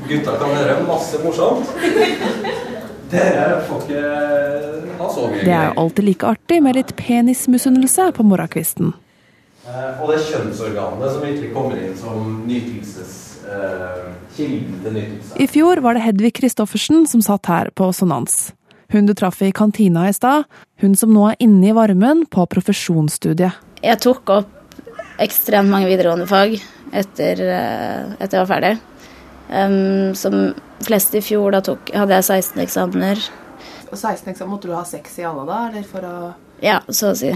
Gutta 0.06 0.36
kan 0.42 0.54
høre 0.54 0.82
masse 0.86 1.22
morsomt. 1.24 1.72
Dere 3.12 3.62
får 3.68 3.84
ikke 3.86 4.04
ha 5.00 5.08
så 5.14 5.28
mye 5.30 5.44
Det 5.46 5.54
er 5.54 5.68
jo 5.70 5.74
alltid 5.84 6.08
like 6.08 6.30
artig 6.36 6.62
med 6.66 6.78
litt 6.78 6.96
penismisunnelse 7.00 8.10
på 8.18 8.26
morgenkvisten. 8.26 8.94
Eh, 9.66 10.02
Og 10.02 10.12
det 10.12 10.20
kjønnsorganet 10.28 11.14
som 11.14 11.24
virkelig 11.26 11.54
kommer 11.54 11.80
inn 11.82 11.96
som 11.98 12.44
nytelses... 12.50 13.16
Eh, 13.46 14.12
til 14.36 14.66
nytelse. 14.84 15.38
I 15.40 15.46
fjor 15.48 15.80
var 15.86 15.96
det 15.96 16.02
Hedvig 16.04 16.34
Christoffersen 16.38 17.06
som 17.08 17.22
satt 17.24 17.46
her 17.48 17.70
på 17.78 17.92
Sonans. 17.94 18.50
Hun 18.94 19.08
du 19.08 19.14
traff 19.18 19.42
i 19.42 19.52
kantina 19.56 20.10
i 20.10 20.14
stad, 20.14 20.46
hun 20.82 20.96
som 20.96 21.14
nå 21.14 21.30
er 21.32 21.40
inne 21.44 21.72
i 21.72 21.76
varmen 21.76 22.26
på 22.30 22.46
profesjonsstudiet. 22.52 23.58
Jeg 23.86 24.02
tok 24.04 24.30
opp 24.34 24.52
ekstremt 25.22 25.72
mange 25.72 25.90
videregående 25.90 26.28
fag 26.30 26.58
etter, 26.96 27.42
eh, 27.42 28.14
etter 28.20 28.38
jeg 28.38 28.44
var 28.46 28.52
ferdig. 28.52 28.76
Um, 29.46 30.16
som 30.18 30.56
flest 30.82 31.14
i 31.16 31.22
fjor, 31.22 31.52
da 31.54 31.62
tok, 31.62 31.92
hadde 31.94 32.18
jeg 32.18 32.26
16 32.42 32.64
eksamener. 32.64 33.22
Og 33.92 33.98
16 33.98 34.32
eksamen, 34.32 34.52
måtte 34.56 34.70
du 34.70 34.74
ha 34.74 34.84
6 34.88 35.20
i 35.22 35.28
alle 35.28 35.46
da, 35.48 35.60
eller 35.70 35.86
for 35.88 36.08
å 36.08 36.16
Ja, 36.64 36.80
så 36.90 37.12
å 37.12 37.18
si. 37.20 37.30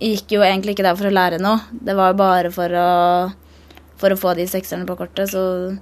Jeg 0.00 0.16
gikk 0.16 0.36
jo 0.36 0.42
egentlig 0.44 0.74
ikke 0.74 0.84
der 0.84 0.96
for 0.98 1.08
å 1.08 1.14
lære 1.14 1.38
noe. 1.40 1.62
Det 1.70 1.94
var 1.96 2.16
bare 2.18 2.50
for 2.52 2.68
å, 2.68 2.88
for 3.96 4.12
å 4.12 4.18
få 4.20 4.34
de 4.36 4.48
sekserne 4.48 4.88
på 4.88 4.96
kortet. 4.98 5.30
Så 5.32 5.76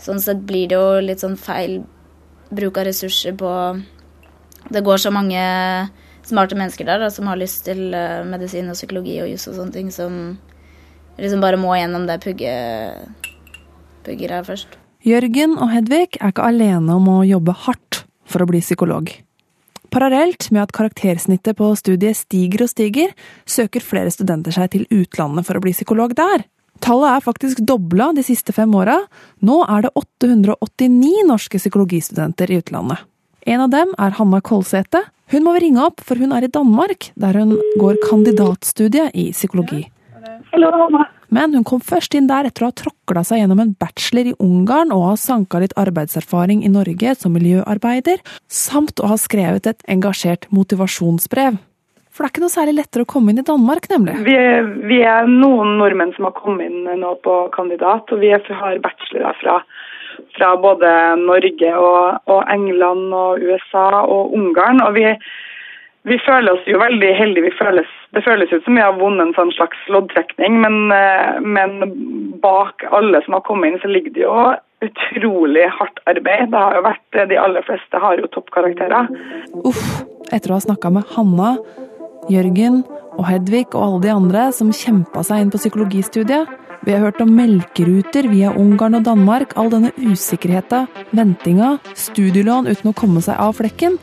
sånn 0.00 0.22
sett 0.22 0.44
blir 0.48 0.70
det 0.70 0.78
jo 0.78 1.00
litt 1.04 1.24
sånn 1.24 1.36
feil 1.40 1.82
bruk 2.50 2.78
av 2.78 2.86
ressurser 2.88 3.36
på 3.38 3.50
Det 4.66 4.82
går 4.82 4.98
så 4.98 5.12
mange 5.14 5.40
smarte 6.26 6.56
mennesker 6.58 6.86
der 6.88 6.98
da, 6.98 7.10
som 7.10 7.28
har 7.30 7.38
lyst 7.38 7.64
til 7.68 7.94
eh, 7.94 8.24
medisin 8.26 8.70
og 8.70 8.74
psykologi 8.74 9.20
og 9.22 9.30
juss 9.30 9.46
og 9.46 9.60
sånne 9.60 9.74
ting, 9.76 9.92
som 9.94 10.38
liksom 11.20 11.44
bare 11.44 11.60
må 11.60 11.76
gjennom 11.78 12.08
det 12.08 12.18
pugge, 12.24 12.50
her 14.06 14.42
først. 14.46 14.74
Jørgen 15.06 15.54
og 15.62 15.70
Hedvig 15.70 16.18
er 16.18 16.32
ikke 16.32 16.48
alene 16.48 16.98
om 16.98 17.06
å 17.12 17.20
jobbe 17.26 17.54
hardt 17.66 18.02
for 18.26 18.42
å 18.42 18.48
bli 18.50 18.58
psykolog. 18.58 19.12
Parallelt 19.94 20.50
med 20.50 20.64
at 20.64 20.74
karaktersnittet 20.74 21.56
på 21.58 21.70
studiet 21.78 22.18
stiger 22.18 22.66
og 22.66 22.72
stiger, 22.72 23.14
søker 23.46 23.84
flere 23.84 24.10
studenter 24.10 24.54
seg 24.54 24.72
til 24.74 24.86
utlandet 24.90 25.46
for 25.46 25.58
å 25.58 25.62
bli 25.62 25.72
psykolog 25.76 26.14
der. 26.18 26.42
Tallet 26.84 27.10
er 27.10 27.24
faktisk 27.24 27.60
dobla 27.66 28.12
de 28.16 28.24
siste 28.26 28.52
fem 28.56 28.72
åra. 28.76 29.00
Nå 29.44 29.62
er 29.64 29.86
det 29.86 29.92
889 29.98 31.26
norske 31.28 31.60
psykologistudenter 31.60 32.52
i 32.52 32.60
utlandet. 32.60 33.04
En 33.46 33.62
av 33.62 33.70
dem 33.70 33.92
er 33.98 34.16
Hanna 34.18 34.40
Kolsæte. 34.42 35.04
Hun 35.30 35.44
må 35.46 35.56
vi 35.56 35.66
ringe 35.66 35.82
opp, 35.82 36.02
for 36.02 36.18
hun 36.18 36.32
er 36.34 36.46
i 36.46 36.50
Danmark, 36.52 37.10
der 37.18 37.38
hun 37.38 37.56
går 37.80 37.98
kandidatstudiet 38.04 39.14
i 39.14 39.30
psykologi. 39.34 39.86
Men 41.34 41.54
hun 41.54 41.64
kom 41.66 41.82
først 41.82 42.14
inn 42.14 42.28
der 42.30 42.46
etter 42.48 42.64
å 42.64 42.70
ha 42.70 42.76
tråkla 42.78 43.22
seg 43.26 43.42
gjennom 43.42 43.60
en 43.62 43.72
bachelor 43.78 44.30
i 44.30 44.36
Ungarn 44.42 44.92
og 44.94 45.08
ha 45.08 45.14
sanka 45.18 45.60
litt 45.62 45.74
arbeidserfaring 45.78 46.62
i 46.64 46.70
Norge 46.70 47.16
som 47.18 47.34
miljøarbeider, 47.34 48.22
samt 48.46 49.02
å 49.02 49.10
ha 49.10 49.18
skrevet 49.20 49.66
et 49.66 49.82
engasjert 49.90 50.46
motivasjonsbrev. 50.54 51.58
For 52.16 52.24
det 52.24 52.30
er 52.30 52.32
ikke 52.32 52.44
noe 52.46 52.54
særlig 52.54 52.74
lettere 52.78 53.04
å 53.04 53.08
komme 53.12 53.32
inn 53.32 53.42
i 53.42 53.44
Danmark, 53.44 53.90
nemlig. 53.92 54.14
Vi, 54.24 54.36
vi 54.88 55.02
er 55.04 55.26
noen 55.28 55.74
nordmenn 55.76 56.14
som 56.16 56.30
har 56.30 56.32
kommet 56.38 56.70
inn 56.70 56.88
nå 57.02 57.10
på 57.26 57.34
kandidat, 57.52 58.08
og 58.08 58.22
vi 58.22 58.30
er, 58.32 58.40
har 58.56 58.78
bachelorer 58.80 59.36
fra, 59.42 59.58
fra 60.38 60.54
både 60.62 60.94
Norge 61.20 61.74
og, 61.76 62.22
og 62.32 62.40
England 62.54 63.12
og 63.12 63.44
USA 63.44 63.84
og 64.00 64.32
Ungarn. 64.38 64.80
og 64.86 64.96
vi, 64.96 65.04
vi 66.08 66.16
føler 66.24 66.56
oss 66.56 66.64
jo 66.70 66.80
veldig 66.80 67.12
heldige. 67.20 67.50
Vi 67.50 67.58
føles, 67.60 67.94
det 68.16 68.24
føles 68.24 68.52
ut 68.54 68.64
som 68.64 68.80
vi 68.80 68.86
har 68.86 68.96
vunnet 68.96 69.26
en 69.26 69.36
sånn 69.36 69.52
slags 69.58 69.84
loddtrekning, 69.92 70.56
men, 70.64 70.78
eh, 70.96 71.36
men 71.44 71.80
bak 72.40 72.86
alle 72.96 73.20
som 73.26 73.36
har 73.36 73.44
kommet 73.44 73.74
inn, 73.74 73.80
så 73.84 73.92
ligger 73.92 74.16
det 74.16 74.24
jo 74.24 74.36
utrolig 74.86 75.68
hardt 75.68 76.00
arbeid. 76.08 76.48
Det 76.52 76.62
har 76.64 76.80
jo 76.80 76.84
vært, 76.86 77.24
De 77.28 77.44
aller 77.44 77.64
fleste 77.66 78.00
har 78.00 78.20
jo 78.20 78.28
toppkarakterer. 78.32 79.10
Uff. 79.68 79.82
Etter 80.32 80.52
å 80.52 80.56
ha 80.56 80.64
snakka 80.64 80.90
med 80.94 81.12
Hanna, 81.16 81.56
Jørgen 82.32 82.82
og 83.16 83.26
Hedvig 83.28 83.68
og 83.72 83.82
alle 83.82 84.00
de 84.04 84.12
andre 84.12 84.46
som 84.54 84.72
kjempa 84.74 85.22
seg 85.26 85.44
inn 85.44 85.52
på 85.52 85.60
psykologistudiet. 85.60 86.50
Vi 86.86 86.94
har 86.94 87.02
hørt 87.02 87.22
om 87.22 87.32
melkeruter 87.34 88.28
via 88.30 88.52
Ungarn 88.54 88.98
og 88.98 89.06
Danmark, 89.06 89.56
all 89.58 89.70
denne 89.72 89.92
usikkerheta, 89.98 90.84
ventinga, 91.16 91.76
studielån 91.98 92.68
uten 92.70 92.92
å 92.92 92.96
komme 92.98 93.22
seg 93.24 93.38
av 93.42 93.56
flekken. 93.58 93.96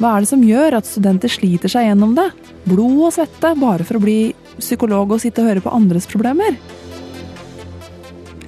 Hva 0.00 0.14
er 0.14 0.24
det 0.24 0.30
som 0.30 0.44
gjør 0.46 0.78
at 0.78 0.88
studenter 0.88 1.32
sliter 1.32 1.72
seg 1.72 1.88
gjennom 1.88 2.14
det? 2.16 2.28
Blod 2.68 3.00
og 3.08 3.16
svette 3.16 3.54
bare 3.58 3.86
for 3.86 3.98
å 3.98 4.04
bli 4.04 4.18
psykolog 4.60 5.16
og 5.16 5.22
sitte 5.22 5.42
og 5.42 5.50
høre 5.50 5.64
på 5.64 5.74
andres 5.74 6.08
problemer? 6.10 6.58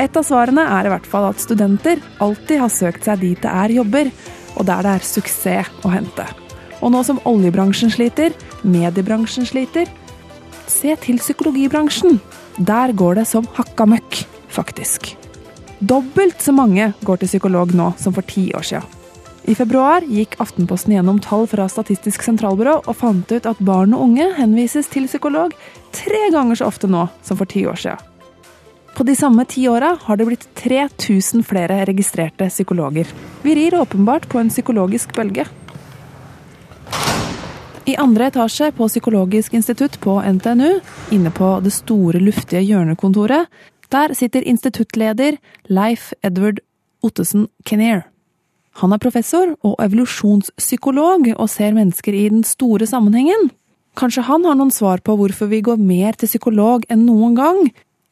Et 0.02 0.16
av 0.18 0.24
svarene 0.26 0.64
er 0.78 0.88
i 0.88 0.92
hvert 0.94 1.06
fall 1.06 1.28
at 1.28 1.42
studenter 1.42 2.00
alltid 2.24 2.62
har 2.62 2.72
søkt 2.72 3.06
seg 3.06 3.20
dit 3.22 3.42
det 3.42 3.50
er 3.50 3.76
jobber, 3.80 4.10
og 4.56 4.66
der 4.68 4.86
det 4.86 4.96
er 4.96 5.10
suksess 5.10 5.84
å 5.86 5.92
hente. 5.92 6.26
Og 6.82 6.92
nå 6.92 7.02
som 7.06 7.20
oljebransjen 7.28 7.92
sliter, 7.94 8.34
mediebransjen 8.66 9.46
sliter, 9.46 9.90
se 10.66 10.96
til 11.02 11.20
psykologibransjen. 11.22 12.18
Der 12.58 12.92
går 12.92 13.20
det 13.20 13.28
som 13.30 13.46
hakka 13.56 13.86
møkk, 13.88 14.24
faktisk. 14.52 15.14
Dobbelt 15.78 16.42
så 16.42 16.52
mange 16.54 16.92
går 17.06 17.22
til 17.22 17.30
psykolog 17.30 17.72
nå 17.74 17.92
som 17.98 18.14
for 18.14 18.26
ti 18.26 18.50
år 18.54 18.66
siden. 18.66 18.98
I 19.42 19.56
februar 19.58 20.04
gikk 20.06 20.36
Aftenposten 20.42 20.94
gjennom 20.94 21.18
tall 21.22 21.48
fra 21.50 21.64
Statistisk 21.70 22.22
sentralbyrå 22.22 22.76
og 22.84 22.94
fant 22.94 23.32
ut 23.32 23.48
at 23.50 23.62
barn 23.66 23.96
og 23.96 24.04
unge 24.04 24.28
henvises 24.36 24.86
til 24.92 25.08
psykolog 25.10 25.56
tre 25.90 26.28
ganger 26.30 26.60
så 26.60 26.68
ofte 26.70 26.90
nå 26.90 27.08
som 27.26 27.40
for 27.40 27.50
ti 27.50 27.64
år 27.66 27.80
siden. 27.82 28.08
På 28.94 29.06
de 29.08 29.16
samme 29.16 29.42
ti 29.48 29.64
åra 29.66 29.96
har 30.04 30.20
det 30.20 30.28
blitt 30.28 30.46
3000 30.60 31.42
flere 31.48 31.80
registrerte 31.88 32.46
psykologer. 32.52 33.08
Vi 33.42 33.54
rir 33.56 33.74
åpenbart 33.80 34.28
på 34.28 34.38
en 34.38 34.52
psykologisk 34.52 35.16
bølge. 35.16 35.48
I 37.86 37.96
andre 37.98 38.28
etasje 38.30 38.70
på 38.76 38.86
Psykologisk 38.88 39.54
institutt 39.58 39.98
på 40.00 40.20
NTNU, 40.22 40.78
inne 41.10 41.30
på 41.34 41.48
det 41.64 41.72
store, 41.74 42.20
luftige 42.22 42.62
hjørnekontoret, 42.62 43.50
der 43.92 44.14
sitter 44.14 44.46
instituttleder 44.48 45.36
Leif 45.68 46.12
Edward 46.22 46.62
Ottesen 47.02 47.48
Kinnear. 47.66 48.06
Han 48.80 48.94
er 48.94 49.02
professor 49.02 49.52
og 49.66 49.76
evolusjonspsykolog 49.82 51.28
og 51.34 51.50
ser 51.50 51.74
mennesker 51.76 52.16
i 52.16 52.28
den 52.32 52.46
store 52.46 52.86
sammenhengen. 52.88 53.50
Kanskje 53.98 54.24
han 54.30 54.46
har 54.48 54.56
noen 54.56 54.72
svar 54.72 55.02
på 55.04 55.18
hvorfor 55.18 55.50
vi 55.50 55.60
går 55.60 55.82
mer 55.82 56.16
til 56.16 56.30
psykolog 56.30 56.86
enn 56.88 57.04
noen 57.04 57.36
gang 57.36 57.62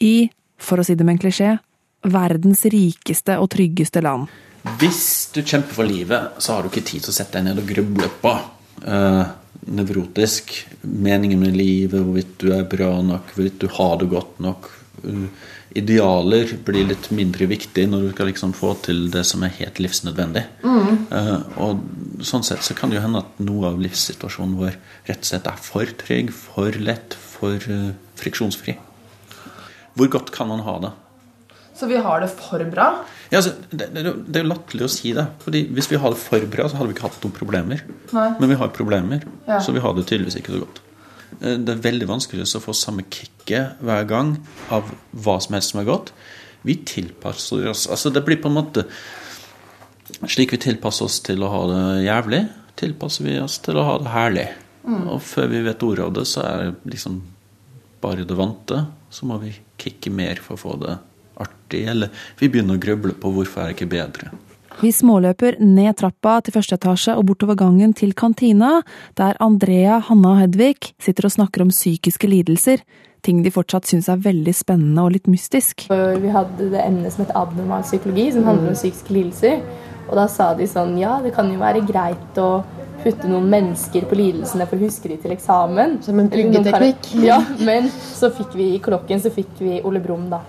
i, 0.05 0.29
for 0.61 0.83
å 0.83 0.85
si 0.85 0.99
det 0.99 1.07
med 1.07 1.17
en 1.17 1.25
klisjé, 1.25 1.57
verdens 2.05 2.67
rikeste 2.69 3.39
og 3.41 3.53
tryggeste 3.55 4.03
land. 4.05 4.29
Hvis 4.81 5.31
du 5.33 5.41
kjemper 5.41 5.79
for 5.79 5.89
livet, 5.89 6.37
så 6.43 6.59
har 6.59 6.67
du 6.67 6.69
ikke 6.69 6.85
tid 6.85 7.07
til 7.07 7.15
å 7.15 7.17
sette 7.17 7.39
deg 7.39 7.49
ned 7.49 7.63
og 7.63 7.71
gruble 7.71 8.11
på 8.21 8.35
eh, 8.87 9.23
nevrotisk 9.71 10.53
meningen 10.83 11.41
med 11.41 11.57
livet, 11.57 12.01
hvorvidt 12.01 12.37
du 12.41 12.51
er 12.57 12.69
bra 12.69 12.93
nok, 13.05 13.35
hvorvidt 13.35 13.61
du 13.61 13.69
har 13.77 13.97
det 14.01 14.11
godt 14.13 14.39
nok. 14.41 14.71
Uh, 15.01 15.29
idealer 15.77 16.51
blir 16.67 16.89
litt 16.89 17.09
mindre 17.15 17.47
viktig 17.51 17.87
når 17.89 18.03
du 18.03 18.09
skal 18.15 18.31
liksom 18.31 18.55
få 18.57 18.73
til 18.85 19.05
det 19.13 19.23
som 19.29 19.45
er 19.47 19.55
helt 19.61 19.79
livsnødvendig. 19.83 20.43
Eh, 20.67 21.37
og 21.63 22.25
sånn 22.27 22.45
sett 22.47 22.65
så 22.67 22.75
kan 22.79 22.91
det 22.91 22.99
jo 22.99 23.05
hende 23.05 23.23
at 23.23 23.39
noe 23.43 23.71
av 23.71 23.79
livssituasjonen 23.83 24.57
vår 24.59 24.79
rett 25.09 25.23
og 25.23 25.31
slett 25.31 25.51
er 25.51 25.61
for 25.63 25.95
trygg, 26.03 26.33
for 26.35 26.81
lett, 26.83 27.15
for 27.15 27.71
eh, 27.71 27.93
friksjonsfri. 28.21 28.77
Hvor 29.99 30.11
godt 30.11 30.35
kan 30.35 30.51
man 30.51 30.65
ha 30.67 30.77
det? 30.83 30.93
Så 31.81 31.89
vi 31.89 31.97
har 32.05 32.21
det 32.21 32.29
for 32.35 32.61
bra? 32.69 32.87
Ja, 33.33 33.39
altså, 33.41 33.55
det, 33.71 33.87
det, 33.95 34.03
det 34.29 34.41
er 34.41 34.45
jo 34.45 34.51
latterlig 34.51 34.85
å 34.85 34.93
si 34.93 35.15
det. 35.17 35.25
Fordi 35.41 35.63
Hvis 35.73 35.89
vi 35.89 35.97
har 36.03 36.13
det 36.13 36.21
for 36.21 36.45
bra, 36.53 36.67
så 36.69 36.77
hadde 36.77 36.91
vi 36.91 36.97
ikke 36.99 37.07
hatt 37.09 37.23
noen 37.25 37.37
problemer. 37.39 37.81
Nei. 38.13 38.27
Men 38.43 38.53
vi 38.53 38.59
har 38.61 38.73
problemer, 38.77 39.25
Ja. 39.49 39.61
så 39.65 39.73
vi 39.73 39.81
har 39.81 39.95
det 39.97 40.05
tydeligvis 40.11 40.37
ikke 40.43 40.53
så 40.59 40.61
godt. 40.67 40.83
Eh, 41.41 41.57
Det 41.57 41.73
er 41.73 41.81
veldig 41.89 42.09
vanskelig 42.11 42.45
å 42.45 42.61
få 42.61 42.75
samme 42.77 43.07
kicket 43.09 43.81
hver 43.81 44.05
gang 44.11 44.35
av 44.71 44.93
hva 45.17 45.39
som 45.41 45.57
helst 45.57 45.73
som 45.73 45.81
er 45.81 45.89
godt. 45.89 46.13
Vi 46.63 46.75
tilpasser 46.85 47.71
oss 47.71 47.87
Altså, 47.89 48.13
det 48.13 48.21
blir 48.27 48.37
på 48.37 48.51
en 48.51 48.59
måte 48.59 48.85
Slik 50.29 50.53
vi 50.53 50.59
tilpasser 50.61 51.07
oss 51.07 51.21
til 51.25 51.41
å 51.41 51.49
ha 51.49 51.61
det 51.71 52.05
jævlig, 52.05 52.41
tilpasser 52.77 53.25
vi 53.25 53.39
oss 53.41 53.59
til 53.65 53.79
å 53.81 53.85
ha 53.87 53.95
det 54.03 54.11
herlig. 54.13 54.49
Mm. 54.85 55.05
Og 55.15 55.21
før 55.23 55.47
vi 55.49 55.63
vet 55.65 55.83
ordet 55.87 56.05
av 56.05 56.13
det, 56.13 56.25
så 56.29 56.43
er 56.45 56.65
det 56.67 56.93
liksom 56.93 57.21
bare 58.03 58.27
det 58.29 58.37
vante. 58.37 58.83
Så 59.09 59.25
må 59.31 59.39
vi 59.41 59.55
kicke 59.81 60.11
mer 60.13 60.37
for 60.43 60.59
å 60.59 60.61
få 60.61 60.75
det 60.83 60.99
artig. 61.40 61.87
Eller 61.88 62.12
vi 62.38 62.49
begynner 62.49 62.78
å 62.78 62.82
gruble 62.82 63.16
på 63.16 63.32
hvorfor 63.35 63.64
er 63.64 63.70
det 63.70 63.78
ikke 63.78 63.92
bedre. 63.97 64.30
Vi 64.80 64.92
småløper 64.94 65.59
ned 65.61 65.99
trappa 66.00 66.38
til 66.40 66.54
første 66.54 66.78
etasje 66.78 67.12
og 67.18 67.26
bortover 67.28 67.59
gangen 67.59 67.92
til 67.92 68.14
kantina, 68.16 68.78
der 69.18 69.37
Andrea, 69.42 69.99
Hanna 70.06 70.37
og 70.37 70.40
Hedvig 70.40 70.94
sitter 71.02 71.28
og 71.28 71.35
snakker 71.35 71.66
om 71.66 71.73
psykiske 71.75 72.30
lidelser. 72.30 72.80
Ting 73.20 73.42
de 73.44 73.52
fortsatt 73.52 73.85
syns 73.90 74.09
er 74.09 74.23
veldig 74.25 74.54
spennende 74.56 75.02
og 75.04 75.12
litt 75.12 75.26
mystisk. 75.28 75.85
Vi 75.90 76.32
hadde 76.32 76.70
det 76.73 76.80
emnet 76.80 77.12
som 77.12 77.26
het 77.26 77.35
abnormal 77.37 77.85
psykologi, 77.85 78.30
som 78.32 78.47
handler 78.49 78.73
om 78.73 78.78
psykiske 78.78 79.12
lidelser. 79.12 79.61
Og 80.09 80.16
da 80.16 80.25
sa 80.32 80.52
de 80.56 80.66
sånn 80.66 80.97
Ja, 80.99 81.18
det 81.23 81.35
kan 81.37 81.50
jo 81.52 81.61
være 81.61 81.85
greit 81.87 82.40
å 82.40 82.62
putte 83.04 83.28
noen 83.28 83.49
mennesker 83.52 84.06
på 84.09 84.16
lidelsene 84.16 84.66
for 84.68 84.80
å 84.80 84.87
huske 84.88 85.12
de 85.12 85.18
til 85.20 85.35
eksamen. 85.35 85.99
Som 86.04 86.23
en 86.23 86.32
pluggeteknikk. 86.32 87.12
Ja, 87.25 87.42
men 87.61 87.92
så 87.92 88.32
fikk 88.32 88.56
vi 88.56 88.73
i 88.76 88.80
klokken 88.82 89.20
så 89.20 89.32
fikk 89.35 89.61
vi 89.61 89.82
Ole 89.85 90.02
Brumm, 90.04 90.28
da. 90.32 90.40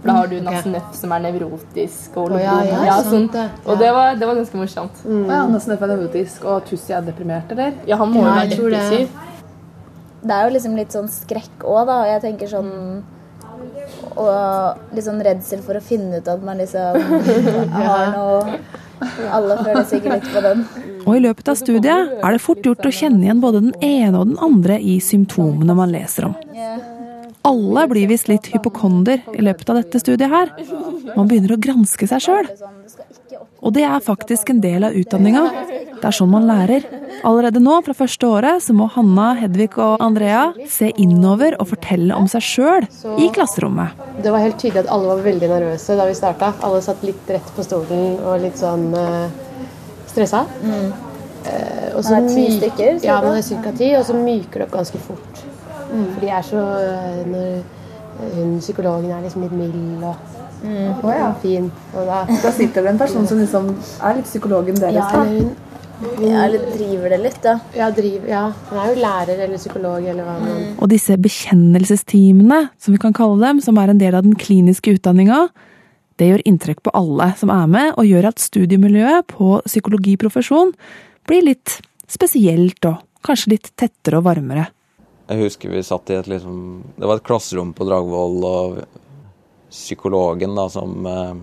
For 0.00 0.08
da 0.08 0.14
har 0.16 0.30
du 0.30 0.36
Mm, 0.40 0.74
ok. 0.74 0.94
Som 0.96 1.12
er 1.12 1.20
nevrotisk, 1.26 2.16
og 2.16 2.32
oh, 2.32 2.40
ja, 2.40 2.56
ja, 2.64 2.84
ja, 2.88 2.96
sånn. 3.04 3.26
det. 3.32 3.46
Og 3.66 3.78
det 3.78 3.90
var, 3.92 4.14
det 4.16 4.26
var 4.26 4.38
ganske 4.38 4.56
morsomt. 4.56 5.02
Mm. 5.04 5.26
Ja, 5.28 5.40
Nesten 5.50 5.74
er 5.76 5.90
nevrotisk, 5.92 6.44
og 6.48 6.64
Tussi 6.68 6.94
er 6.96 7.04
deprimert, 7.04 7.52
eller? 7.52 7.74
Ja, 7.86 7.98
han 8.00 8.12
må 8.12 8.24
jo 8.24 8.30
være 8.30 8.48
jeg 8.48 8.70
det. 8.72 9.08
Det 10.22 10.36
er 10.36 10.48
jo 10.48 10.52
liksom 10.56 10.76
litt 10.76 10.92
sånn 10.92 11.08
skrekk 11.08 11.64
òg, 11.64 11.86
da. 11.88 12.02
Jeg 12.14 12.22
tenker 12.26 12.50
sånn 12.50 12.70
Og 14.16 14.94
litt 14.96 15.04
sånn 15.04 15.20
redsel 15.24 15.60
for 15.64 15.76
å 15.76 15.82
finne 15.84 16.20
ut 16.20 16.28
at 16.28 16.42
man 16.44 16.60
liksom 16.60 16.96
har 17.76 18.12
noe 18.14 18.58
Alle 19.32 19.56
føler 19.64 19.84
sikkert 19.88 20.18
litt 20.18 20.30
på 20.32 20.42
den. 20.44 20.64
Og 21.06 21.16
i 21.16 21.22
løpet 21.24 21.48
av 21.48 21.56
studiet 21.56 22.16
er 22.20 22.32
det 22.36 22.40
fort 22.44 22.64
gjort 22.64 22.84
å 22.84 22.92
kjenne 22.92 23.24
igjen 23.24 23.40
både 23.40 23.62
den 23.64 23.76
ene 23.80 24.20
og 24.20 24.32
den 24.32 24.40
andre 24.44 24.76
i 24.80 24.98
symptomene 25.00 25.76
man 25.76 25.92
leser 25.92 26.28
om. 26.28 26.36
Alle 27.42 27.86
blir 27.88 28.08
visst 28.10 28.28
litt 28.28 28.50
hypokonder 28.52 29.22
i 29.32 29.40
løpet 29.44 29.70
av 29.72 29.78
dette 29.80 30.00
studiet 30.02 30.28
her. 30.32 30.50
Man 31.16 31.28
begynner 31.30 31.54
å 31.56 31.60
granske 31.60 32.08
seg 32.10 32.20
sjøl. 32.26 32.50
Og 33.60 33.72
det 33.76 33.84
er 33.84 34.00
faktisk 34.04 34.50
en 34.52 34.60
del 34.60 34.84
av 34.88 34.96
utdanninga. 34.96 35.42
Det 36.00 36.04
er 36.08 36.16
sånn 36.16 36.30
man 36.32 36.46
lærer. 36.48 36.84
Allerede 37.28 37.60
nå, 37.60 37.74
fra 37.84 37.92
første 37.96 38.28
året, 38.28 38.62
så 38.64 38.72
må 38.76 38.86
Hanna, 38.92 39.34
Hedvig 39.40 39.74
og 39.80 40.00
Andrea 40.04 40.46
se 40.68 40.88
innover 41.00 41.56
og 41.60 41.68
fortelle 41.72 42.16
om 42.16 42.28
seg 42.30 42.44
sjøl 42.44 42.88
i 43.20 43.28
klasserommet. 43.32 44.00
Det 44.24 44.32
var 44.32 44.44
helt 44.44 44.56
tydelig 44.60 44.86
at 44.86 44.92
alle 44.92 45.12
var 45.12 45.24
veldig 45.26 45.50
nervøse 45.52 45.96
da 45.96 46.08
vi 46.08 46.16
starta. 46.16 46.54
Alle 46.64 46.80
satt 46.84 47.04
litt 47.04 47.28
rett 47.28 47.52
på 47.56 47.64
stolen 47.66 48.16
og 48.24 48.40
litt 48.44 48.60
sånn 48.60 48.88
uh, 48.96 49.28
stressa. 50.08 50.46
Eh, 50.60 51.96
og 51.96 52.04
så 52.04 52.16
Man 52.16 52.28
er 52.28 52.34
ti 52.34 52.46
myk- 52.60 53.04
Ja, 53.04 53.20
man 53.24 53.36
er 53.36 53.42
ca. 53.64 53.72
ti, 53.76 53.94
og 53.96 54.04
så 54.04 54.16
myker 54.16 54.60
det 54.60 54.68
opp 54.68 54.74
ganske 54.80 54.98
fort. 55.04 55.29
For 55.90 56.20
de 56.22 56.30
er 56.30 56.44
så 56.46 56.64
eh, 56.80 57.22
Når 57.30 58.34
hun 58.36 58.58
psykologen 58.60 59.10
er 59.14 59.24
liksom 59.24 59.46
litt 59.46 59.56
mild 59.56 60.04
og 60.04 60.38
Å, 60.60 61.10
ja. 61.16 61.30
fin. 61.40 61.70
Og 61.96 62.04
da, 62.04 62.20
Da 62.28 62.50
sitter 62.52 62.84
det 62.84 62.92
en 62.92 63.00
person 63.00 63.26
som 63.28 63.40
liksom 63.40 63.70
er 64.04 64.18
litt 64.18 64.28
psykologen 64.28 64.76
deres. 64.76 64.98
Ja, 64.98 65.08
da. 65.08 65.22
eller 65.24 65.46
hun, 65.46 65.54
Ja, 66.20 66.44
eller 66.46 66.66
driver 66.72 67.12
det 67.12 67.18
litt, 67.20 67.38
da. 67.44 67.58
ja, 67.76 67.90
driv, 67.92 68.24
ja, 68.28 68.46
hun 68.70 68.78
er 68.80 68.86
jo 68.88 69.00
lærer 69.02 69.42
eller 69.44 69.60
psykolog 69.60 70.04
eller 70.08 70.24
hva 70.24 70.36
mm. 70.40 70.78
Og 70.80 70.88
disse 70.88 71.16
bekjennelsesteamene, 71.20 72.60
som 72.80 72.96
vi 72.96 73.00
kan 73.02 73.16
kalle 73.16 73.36
dem, 73.42 73.60
som 73.60 73.76
er 73.80 73.92
en 73.92 74.00
del 74.00 74.16
av 74.16 74.24
den 74.24 74.36
kliniske 74.40 74.94
utdanninga, 74.96 75.42
det 76.20 76.30
gjør 76.30 76.44
inntrykk 76.48 76.80
på 76.84 76.94
alle 76.96 77.30
som 77.40 77.52
er 77.52 77.68
med, 77.68 77.92
og 78.00 78.08
gjør 78.08 78.30
at 78.30 78.40
studiemiljøet 78.40 79.28
på 79.32 79.60
psykologiprofesjon 79.68 80.72
blir 81.28 81.46
litt 81.46 81.78
spesielt 82.08 82.84
og 82.88 83.00
kanskje 83.24 83.54
litt 83.54 83.72
tettere 83.76 84.20
og 84.20 84.26
varmere. 84.28 84.70
Jeg 85.30 85.44
husker 85.44 85.70
vi 85.70 85.82
satt 85.86 86.10
i 86.10 86.16
et 86.18 86.28
liksom 86.30 86.54
Det 86.98 87.06
var 87.06 87.20
et 87.20 87.26
klasserom 87.26 87.70
på 87.76 87.86
Dragvoll, 87.86 88.40
og 88.42 88.80
psykologen 89.70 90.56
da 90.58 90.66
som 90.72 91.06
eh, 91.06 91.34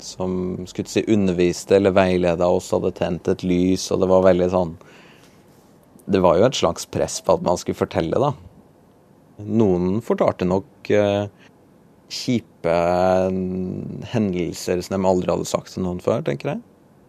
Som 0.00 0.38
skulle 0.70 0.88
si 0.88 1.04
underviste 1.04 1.76
eller 1.76 1.92
veileda 1.96 2.48
oss, 2.48 2.70
hadde 2.72 2.94
tent 2.96 3.28
et 3.28 3.44
lys, 3.44 3.90
og 3.92 4.00
det 4.00 4.08
var 4.08 4.24
veldig 4.30 4.48
sånn 4.54 4.72
Det 6.08 6.22
var 6.24 6.40
jo 6.40 6.48
et 6.48 6.62
slags 6.62 6.88
press 6.88 7.20
på 7.20 7.36
at 7.36 7.44
man 7.44 7.60
skulle 7.60 7.78
fortelle, 7.78 8.16
da. 8.16 8.32
Noen 9.44 10.00
fortalte 10.04 10.48
nok 10.48 10.90
eh, 10.96 11.28
kjipe 12.10 12.74
hendelser 14.10 14.80
som 14.82 14.96
de 14.96 15.08
aldri 15.08 15.30
hadde 15.30 15.48
sagt 15.48 15.72
til 15.76 15.84
noen 15.86 16.00
før, 16.02 16.24
tenker 16.26 16.54
jeg. 16.54 16.62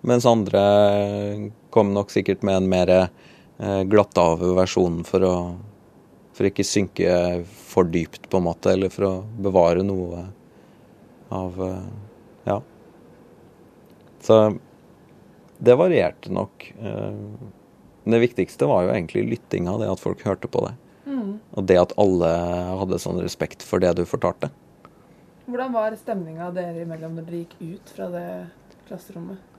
Mens 0.07 0.27
andre 0.29 0.61
kom 1.73 1.95
nok 1.95 2.13
sikkert 2.13 2.45
med 2.45 2.61
en 2.61 2.69
mer 2.71 2.93
eh, 3.61 3.83
glattave 3.89 4.51
versjonen 4.57 5.05
for 5.07 5.27
å 5.27 5.35
for 6.31 6.47
ikke 6.47 6.65
synke 6.65 7.13
for 7.45 7.89
dypt, 7.91 8.29
på 8.31 8.39
en 8.39 8.47
måte, 8.47 8.71
eller 8.73 8.89
for 8.89 9.07
å 9.07 9.13
bevare 9.45 9.83
noe 9.85 10.25
av 11.31 11.59
eh, 11.67 11.89
Ja. 12.49 12.61
Så 14.21 14.37
det 15.61 15.75
varierte 15.77 16.31
nok. 16.33 16.65
Eh, 16.81 17.19
det 18.03 18.19
viktigste 18.23 18.65
var 18.65 18.87
jo 18.87 18.95
egentlig 18.95 19.27
lyttinga, 19.35 19.77
det 19.77 19.91
at 19.91 20.01
folk 20.01 20.23
hørte 20.25 20.49
på 20.49 20.63
det. 20.65 20.73
Mm. 21.05 21.37
Og 21.53 21.67
det 21.69 21.77
at 21.77 21.93
alle 22.01 22.31
hadde 22.81 23.01
sånn 23.01 23.21
respekt 23.21 23.61
for 23.65 23.83
det 23.83 23.93
du 23.99 24.05
fortalte. 24.09 24.49
Hvordan 25.45 25.73
var 25.75 25.93
stemninga 25.99 26.49
dere 26.55 26.85
imellom 26.85 27.17
når 27.17 27.27
dere 27.27 27.43
gikk 27.43 27.55
ut 27.61 27.93
fra 27.93 28.09
det 28.13 28.27
klasserommet? 28.87 29.50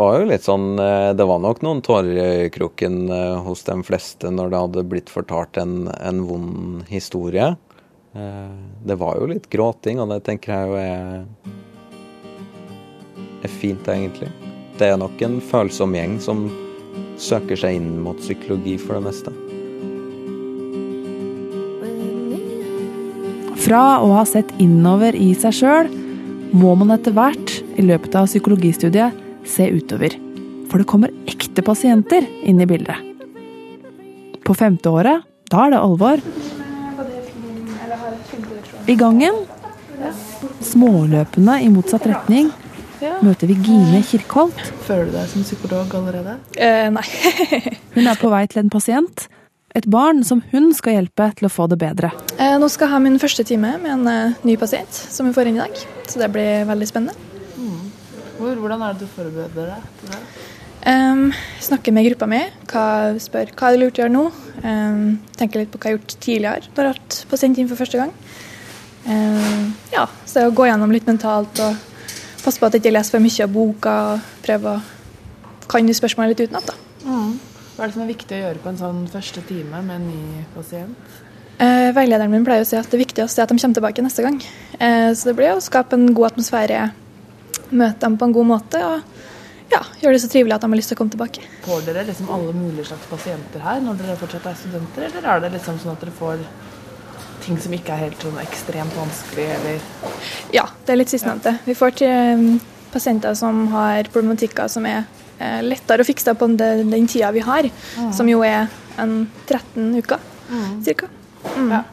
Var 0.00 0.14
jo 0.16 0.28
litt 0.30 0.46
sånn 0.46 0.78
eh, 0.80 1.10
Det 1.16 1.26
var 1.28 1.42
nok 1.42 1.58
noen 1.64 1.82
tårer 1.84 2.46
i 2.46 2.52
kroken 2.52 3.02
eh, 3.12 3.40
hos 3.44 3.66
de 3.66 3.76
fleste 3.84 4.30
når 4.32 4.52
det 4.52 4.62
hadde 4.62 4.84
blitt 4.88 5.12
fortalt 5.12 5.60
en, 5.60 5.90
en 5.92 6.22
vond 6.24 6.86
historie. 6.88 7.50
Eh, 8.16 8.54
Det 8.86 8.96
var 8.96 9.20
jo 9.20 9.28
litt 9.34 9.50
gråting, 9.52 10.00
og 10.00 10.08
det 10.14 10.22
tenker 10.24 10.54
jeg 10.54 10.70
jo 10.70 10.78
er, 10.80 11.52
er 13.44 13.54
fint, 13.60 13.92
egentlig. 13.92 14.30
Det 14.80 14.88
er 14.88 14.96
nok 15.00 15.20
en 15.26 15.36
følsom 15.44 15.92
gjeng 15.98 16.16
som 16.22 16.46
søker 17.20 17.60
seg 17.60 17.76
inn 17.76 17.94
mot 18.00 18.16
psykologi 18.24 18.78
for 18.80 18.96
det 18.96 19.04
meste. 19.10 19.36
Fra 23.60 23.98
å 24.00 24.14
ha 24.16 24.24
sett 24.24 24.56
innover 24.62 25.12
i 25.12 25.34
seg 25.36 25.60
sjøl, 25.60 25.90
må 26.56 26.72
man 26.78 26.96
etter 26.96 27.12
hvert 27.14 27.60
i 27.76 27.84
løpet 27.84 28.16
av 28.16 28.30
psykologistudiet 28.30 29.26
se 29.50 29.66
utover. 29.74 30.14
For 30.70 30.80
det 30.80 30.88
kommer 30.90 31.12
ekte 31.30 31.64
pasienter 31.66 32.26
inn 32.46 32.62
i 32.62 32.68
bildet. 32.70 32.96
På 34.46 34.54
femte 34.56 34.92
året, 34.94 35.26
da 35.50 35.66
er 35.66 35.74
det 35.74 35.80
alvor. 35.82 36.22
I 38.90 38.96
gangen, 38.98 39.42
småløpende 40.64 41.58
i 41.62 41.68
motsatt 41.72 42.06
retning, 42.10 42.52
møter 43.24 43.50
vi 43.50 43.58
Gine 43.64 44.00
Kirkholt. 44.06 44.62
Føler 44.86 45.10
du 45.10 45.18
deg 45.18 45.28
som 45.32 45.44
psykolog 45.44 45.92
allerede? 45.98 46.38
Eh, 46.56 46.88
nei. 46.94 47.04
Hun 47.96 48.06
er 48.06 48.18
på 48.20 48.30
vei 48.32 48.46
til 48.50 48.64
en 48.64 48.72
pasient. 48.72 49.28
Et 49.78 49.86
barn 49.86 50.24
som 50.26 50.40
hun 50.50 50.72
skal 50.74 50.96
hjelpe 50.96 51.28
til 51.38 51.46
å 51.46 51.50
få 51.52 51.68
det 51.70 51.76
bedre. 51.78 52.10
Eh, 52.42 52.56
nå 52.58 52.66
skal 52.72 52.88
jeg 52.88 52.94
ha 52.96 52.98
min 53.04 53.20
første 53.22 53.44
time 53.46 53.76
med 53.78 53.92
en 54.00 54.08
eh, 54.10 54.38
ny 54.42 54.56
pasient 54.58 54.90
som 54.90 55.28
vi 55.28 55.34
får 55.36 55.46
inn 55.46 55.60
i 55.60 55.62
dag. 55.62 55.84
Så 56.10 56.18
det 56.18 56.32
blir 56.34 56.66
veldig 56.66 56.88
spennende. 56.90 57.29
Hvor, 58.40 58.60
hvordan 58.62 58.82
er 58.86 58.96
det 58.96 59.04
du 59.04 59.12
forbereder 59.12 59.74
deg 59.74 59.88
til 60.00 60.14
det? 60.14 60.20
Um, 60.80 61.26
snakker 61.60 61.92
med 61.92 62.06
gruppa 62.08 62.28
mi. 62.30 62.40
Hva, 62.70 62.84
spør 63.20 63.52
hva 63.52 63.68
er 63.68 63.76
det 63.76 63.82
lurt 63.82 63.98
å 64.00 64.04
gjøre 64.06 64.14
nå. 64.14 64.22
Um, 64.64 65.02
tenker 65.36 65.60
litt 65.60 65.72
på 65.72 65.80
hva 65.80 65.90
jeg 65.90 65.98
har 65.98 66.00
gjort 66.00 66.14
tidligere 66.24 66.70
når 66.70 66.88
jeg 66.88 66.94
har 66.94 67.02
hatt 67.02 67.42
sendt 67.42 67.60
inn 67.60 67.68
for 67.68 67.80
første 67.80 68.00
gang. 68.00 68.14
Um, 69.04 69.74
ja, 69.92 70.06
så 70.28 70.46
å 70.48 70.54
gå 70.56 70.66
gjennom 70.70 70.92
litt 70.94 71.08
mentalt 71.08 71.60
og 71.64 71.76
passe 72.40 72.56
på 72.56 72.68
at 72.68 72.76
jeg 72.76 72.84
ikke 72.84 72.96
leser 72.96 73.16
for 73.16 73.26
mye 73.26 73.44
av 73.44 73.52
boka. 73.52 73.98
og 74.14 74.40
Prøve 74.46 74.72
å 74.72 74.80
kan 75.70 75.94
spørsmålet 75.94 76.34
litt 76.34 76.48
utenat. 76.50 76.66
da. 76.66 76.74
Hva 77.76 77.84
er 77.84 77.88
det 77.88 77.94
som 77.94 78.02
er 78.04 78.10
viktig 78.10 78.36
å 78.36 78.40
gjøre 78.44 78.62
på 78.62 78.70
en 78.72 78.80
sånn 78.80 79.04
første 79.08 79.42
time 79.48 79.82
med 79.86 80.00
en 80.00 80.08
ny 80.10 80.46
pasient? 80.56 81.18
Uh, 81.60 81.92
veilederen 81.96 82.32
min 82.32 82.44
pleier 82.44 82.64
å 82.64 82.68
si 82.68 82.78
at 82.78 82.88
det 82.90 82.98
viktigste 83.00 83.40
er 83.40 83.46
at 83.46 83.52
de 83.52 83.60
kommer 83.60 83.76
tilbake 83.76 84.04
neste 84.04 84.24
gang. 84.24 84.40
Uh, 84.80 85.12
så 85.12 85.30
det 85.30 85.36
blir 85.38 85.52
å 85.54 85.62
skape 85.64 85.96
en 85.96 86.10
god 86.16 86.32
atmosfære, 86.32 86.82
møte 87.70 88.00
dem 88.00 88.16
på 88.18 88.24
en 88.28 88.32
god 88.34 88.46
måte 88.46 88.80
og 88.84 89.02
ja, 89.70 89.78
gjøre 90.02 90.16
det 90.16 90.22
så 90.24 90.28
trivelig 90.32 90.54
at 90.56 90.64
de 90.64 90.70
har 90.72 90.76
lyst 90.80 90.90
til 90.90 90.96
å 90.96 90.98
komme 90.98 91.12
tilbake. 91.14 91.44
Får 91.62 91.84
dere 91.86 92.02
liksom 92.08 92.30
alle 92.34 92.52
mulige 92.56 92.88
slags 92.88 93.06
pasienter 93.06 93.62
her 93.62 93.80
når 93.84 94.00
dere 94.00 94.16
fortsatt 94.18 94.48
er 94.50 94.56
studenter, 94.58 95.06
eller 95.06 95.28
er 95.30 95.44
det 95.44 95.52
liksom 95.54 95.78
sånn 95.78 95.92
at 95.94 96.00
dere 96.02 96.14
får 96.18 96.42
ting 97.44 97.56
som 97.62 97.72
ikke 97.72 97.94
er 97.94 98.02
helt 98.08 98.20
sånn 98.26 98.40
ekstremt 98.42 98.96
vanskelig, 98.98 99.46
eller 99.54 99.78
Ja, 100.52 100.66
det 100.86 100.92
er 100.92 100.98
litt 101.00 101.12
sistnevnte. 101.14 101.54
Vi 101.64 101.74
får 101.78 101.94
til 102.02 102.10
eh, 102.10 102.58
pasienter 102.92 103.34
som 103.38 103.68
har 103.72 104.10
problematikker 104.12 104.68
som 104.68 104.84
er 104.90 105.04
eh, 105.38 105.60
lettere 105.62 106.02
å 106.02 106.08
fikse 106.08 106.34
på 106.36 106.50
den, 106.58 106.90
den 106.90 107.06
tida 107.08 107.30
vi 107.32 107.40
har, 107.46 107.70
Mm. 107.96 108.12
som 108.12 108.28
jo 108.28 108.42
er 108.42 108.66
en 108.98 109.30
13 109.46 109.94
uker 110.02 110.18
Mm. 110.50 110.82
cirka. 110.84 111.06
Mm. 111.56 111.84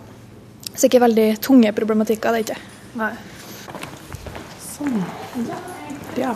Så 0.73 0.87
ikke 0.89 0.99
veldig 1.05 1.39
tunge 1.39 1.71
problematikker, 1.77 2.31
det 2.33 2.39
er 2.39 2.43
ikke. 2.55 2.57
Nei. 2.97 3.11
Sånn. 4.77 5.03
Ja. 6.17 6.33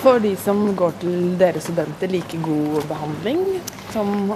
Får 0.00 0.20
de 0.24 0.34
som 0.40 0.60
går 0.76 0.98
til 1.00 1.14
dere 1.40 1.60
studenter, 1.60 2.08
like 2.12 2.40
god 2.44 2.84
behandling 2.88 3.44
som, 3.92 4.32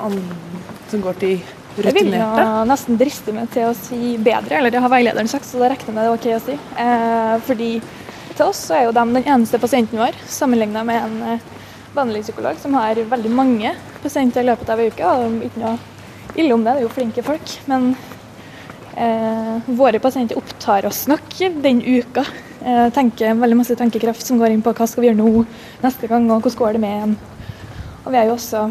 som 0.90 1.05
går 1.05 1.21
til 1.21 1.45
Det 1.77 1.93
vil 1.97 2.12
jo 2.14 2.29
nesten 2.69 2.99
driste 3.01 3.35
meg 3.35 3.51
til 3.55 3.71
å 3.71 3.77
si 3.77 4.14
bedre, 4.23 4.61
eller 4.61 4.75
det 4.75 4.83
har 4.85 4.93
veilederen 4.93 5.31
sagt, 5.31 5.49
så 5.49 5.62
da 5.62 5.73
regner 5.73 5.90
jeg 5.90 5.97
med 5.97 6.05
det 6.05 6.11
er 6.11 6.19
ok 6.19 6.29
å 6.37 6.45
si. 6.45 6.59
Eh, 6.85 7.35
fordi 7.49 7.71
til 8.35 8.47
oss 8.47 8.61
så 8.69 8.77
er 8.77 8.87
jo 8.87 8.95
de 8.95 9.03
den 9.03 9.25
eneste 9.25 9.59
pasienten 9.62 10.01
vår, 10.01 10.17
sammenlignet 10.31 10.87
med 10.87 11.03
en 11.03 11.35
eh, 11.35 11.49
vanlig 11.95 12.25
psykolog 12.27 12.59
som 12.61 12.75
har 12.79 12.99
veldig 13.11 13.31
mange 13.31 13.75
pasienter 14.03 14.43
i 14.43 14.49
løpet 14.51 14.71
av 14.71 14.83
ei 14.83 14.90
uke. 14.90 15.11
Og 15.11 15.45
ikke 15.49 15.62
noe 15.62 15.77
ille 16.35 16.55
om 16.55 16.64
det, 16.64 16.75
det 16.75 16.83
er 16.83 16.87
jo 16.87 16.95
flinke 16.95 17.25
folk. 17.27 17.57
Men 17.71 17.93
eh, 18.96 19.68
våre 19.78 20.00
pasienter 20.02 20.38
opptar 20.38 20.87
oss 20.88 21.04
nok 21.11 21.37
den 21.62 21.83
uka 21.83 22.24
Jeg 22.64 22.92
tenker 22.96 23.37
veldig 23.37 23.59
masse 23.59 23.76
tenkekraft 23.76 24.24
som 24.24 24.38
går 24.40 24.54
inn 24.54 24.62
på 24.64 24.72
hva 24.72 24.87
skal 24.88 25.04
vi 25.04 25.11
gjøre 25.11 25.20
nå, 25.20 25.44
neste 25.83 26.09
gang, 26.09 26.30
og 26.33 26.40
hvordan 26.40 26.59
går 26.61 26.76
det 26.76 26.80
med 26.80 27.02
en. 27.02 27.16
Og 28.04 28.12
vi 28.12 28.20
er 28.20 28.30
jo 28.30 28.37
også 28.38 28.62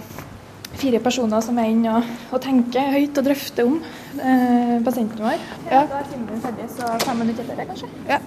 fire 0.82 1.00
personer 1.04 1.44
som 1.46 1.60
er 1.62 1.70
inne 1.72 1.98
og, 2.00 2.08
og 2.34 2.42
tenker 2.42 2.90
høyt 2.96 3.20
og 3.22 3.28
drøfter 3.28 3.70
om 3.70 3.78
eh, 4.18 4.80
pasienten 4.86 5.22
vår. 5.22 5.38
Ja. 5.70 5.84
Da 5.92 6.02
er 6.02 6.10
timen 6.10 6.42
ferdig, 6.42 6.70
så 6.74 6.90
fem 7.06 7.22
minutter 7.22 7.46
etter 7.46 7.62
det, 7.62 7.68
kanskje. 7.70 7.92
Ja, 8.10 8.20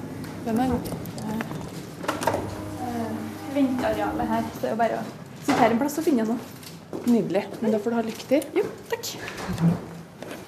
den 0.46 0.62
er 0.62 0.70
god. 0.74 0.92
Eh, 2.87 3.11
Ventearealet 3.56 4.32
her, 4.37 4.46
så 4.54 4.62
det 4.62 4.70
er 4.70 4.76
jo 4.76 4.80
bare 4.85 5.02
å 5.02 5.04
sitere 5.42 5.72
en 5.72 5.82
plass 5.82 5.98
og 5.98 6.06
finne 6.06 6.28
noe. 6.30 6.38
Nydelig. 7.06 7.44
Men 7.61 7.74
da 7.74 7.82
får 7.82 7.92
du 7.92 8.00
ha 8.00 8.06
lykke 8.06 8.30
til. 8.30 8.48
Jo, 8.62 8.70
takk. 8.92 9.94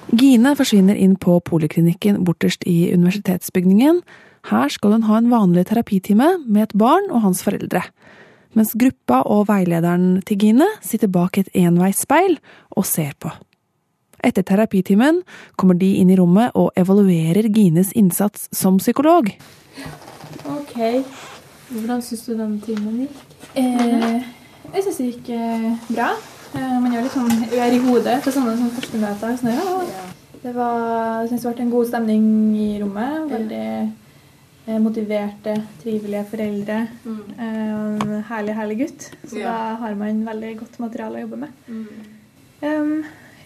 Gine 0.09 0.55
forsvinner 0.57 0.97
inn 0.97 1.13
på 1.21 1.37
poliklinikken 1.45 2.23
borterst 2.25 2.63
i 2.65 2.89
universitetsbygningen. 2.93 4.01
Her 4.49 4.71
skal 4.73 4.95
hun 4.95 5.05
ha 5.05 5.19
en 5.19 5.29
vanlig 5.29 5.67
terapitime 5.69 6.31
med 6.47 6.63
et 6.63 6.73
barn 6.77 7.11
og 7.11 7.21
hans 7.27 7.43
foreldre. 7.45 7.83
Mens 8.57 8.73
gruppa 8.73 9.21
og 9.29 9.45
veilederen 9.51 10.23
til 10.25 10.39
Gine 10.41 10.65
sitter 10.81 11.11
bak 11.13 11.37
et 11.37 11.51
enveisspeil 11.53 12.39
og 12.73 12.87
ser 12.89 13.13
på. 13.21 13.29
Etter 14.25 14.43
terapitimen 14.43 15.21
kommer 15.55 15.77
de 15.77 15.91
inn 16.01 16.09
i 16.09 16.17
rommet 16.17 16.57
og 16.57 16.73
evaluerer 16.79 17.45
Gines 17.53 17.93
innsats 17.93 18.49
som 18.55 18.79
psykolog. 18.81 19.29
OK. 20.49 20.75
Hvordan 21.69 22.01
syns 22.01 22.25
du 22.25 22.33
den 22.33 22.57
timen 22.65 23.05
gikk? 23.05 23.23
Eh, 23.53 24.25
jeg 24.73 24.83
syns 24.83 24.97
det 24.97 25.09
gikk 25.11 25.31
eh, 25.37 25.71
bra. 25.93 26.09
Eh, 26.57 26.75
man 26.81 26.93
gjør 26.93 27.05
litt 27.05 27.15
sånn 27.15 27.47
ør 27.59 27.75
i 27.75 27.81
hodet 27.83 28.19
til 28.25 28.35
sånne 28.35 28.57
sånn 28.59 28.75
førstemøter. 28.77 29.39
Sånn, 29.41 29.53
ja. 29.53 30.05
Det 30.39 30.53
var, 30.55 30.77
jeg 31.23 31.33
synes 31.33 31.43
det 31.43 31.55
ble 31.55 31.65
en 31.65 31.73
god 31.73 31.89
stemning 31.89 32.29
i 32.57 32.69
rommet. 32.81 33.25
Veldig 33.33 33.65
eh, 33.65 34.79
motiverte, 34.81 35.55
trivelige 35.83 36.23
foreldre. 36.31 36.79
Eh, 37.05 37.49
en 37.49 38.23
herlig, 38.31 38.55
herlig 38.57 38.79
gutt. 38.85 39.09
Så 39.25 39.43
da 39.43 39.57
har 39.83 39.99
man 39.99 40.23
veldig 40.27 40.55
godt 40.63 40.79
materiale 40.81 41.19
å 41.19 41.25
jobbe 41.27 41.43
med. 41.43 41.67
Um, 42.59 42.97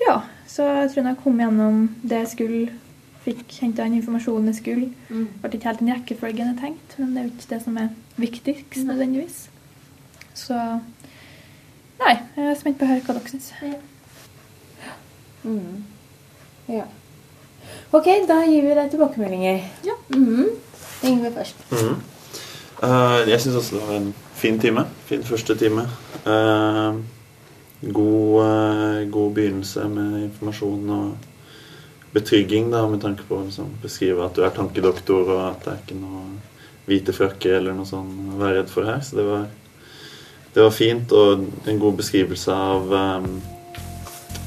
ja, 0.01 0.21
så 0.49 0.65
jeg 0.69 0.93
tror 0.93 1.09
jeg 1.09 1.21
kom 1.21 1.41
gjennom 1.41 1.83
det 2.01 2.23
jeg 2.23 2.31
skulle, 2.31 2.79
fikk 3.23 3.53
henta 3.61 3.85
inn 3.87 3.99
informasjonen 3.99 4.51
jeg 4.51 4.59
skulle. 4.59 4.87
Mm. 5.07 5.27
Ble 5.41 5.51
ikke 5.55 5.69
helt 5.69 5.83
den 5.83 5.93
rekkefølgen 5.93 6.49
jeg 6.51 6.59
tenkte, 6.59 6.97
men 6.99 7.13
det 7.13 7.21
er 7.21 7.27
jo 7.27 7.33
ikke 7.33 7.51
det 7.53 7.59
som 7.63 7.77
er 7.79 7.91
viktigst 8.19 8.87
nødvendigvis. 8.87 9.37
Så 10.37 10.57
nei, 12.01 12.15
jeg 12.35 12.49
er 12.49 12.59
spent 12.59 12.79
på 12.79 12.87
å 12.87 12.91
høre 12.91 13.05
hva 13.05 13.15
dere 13.17 13.31
syns. 13.31 13.51
Mm. 15.43 15.83
Ja. 16.71 16.85
OK, 17.93 18.07
da 18.27 18.39
gir 18.47 18.63
vi 18.65 18.77
deg 18.77 18.91
tilbakemeldinger. 18.93 19.59
Ja. 19.85 19.97
Mm. 20.15 20.53
Yngve 21.03 21.33
først. 21.35 21.65
Mm. 21.71 21.99
Uh, 22.83 23.19
jeg 23.29 23.39
syns 23.43 23.59
også 23.59 23.77
det 23.77 23.83
var 23.87 23.99
en 23.99 24.13
fin 24.39 24.59
time. 24.59 24.85
Fin 25.07 25.23
første 25.23 25.55
time. 25.59 25.85
Uh, 26.25 26.97
god, 27.83 28.39
uh, 28.43 29.03
god 29.11 29.35
begynnelse 29.35 29.87
med 29.91 30.17
informasjon 30.23 30.89
og 30.89 31.29
betrygging, 32.13 32.69
da, 32.71 32.85
med 32.87 33.01
tanke 33.01 33.25
på 33.27 33.39
å 33.39 33.45
liksom, 33.47 33.71
beskrive 33.81 34.25
at 34.25 34.35
du 34.37 34.43
er 34.45 34.53
tankedoktor, 34.53 35.29
og 35.33 35.45
at 35.47 35.63
det 35.65 35.71
er 35.71 35.79
ikke 35.81 35.99
noe 36.01 36.25
hvite 36.85 37.15
frakke 37.15 37.55
eller 37.57 37.75
noe 37.75 37.87
sånn 37.89 38.35
å 38.35 38.39
være 38.41 38.59
redd 38.59 38.71
for 38.71 38.87
her. 38.87 38.99
Så 39.05 39.17
det 39.17 39.25
var, 39.27 39.47
det 40.53 40.61
var 40.61 40.73
fint, 40.73 41.11
og 41.11 41.45
en 41.67 41.79
god 41.81 41.97
beskrivelse 41.97 42.53
av 42.53 42.91
um, 42.93 43.29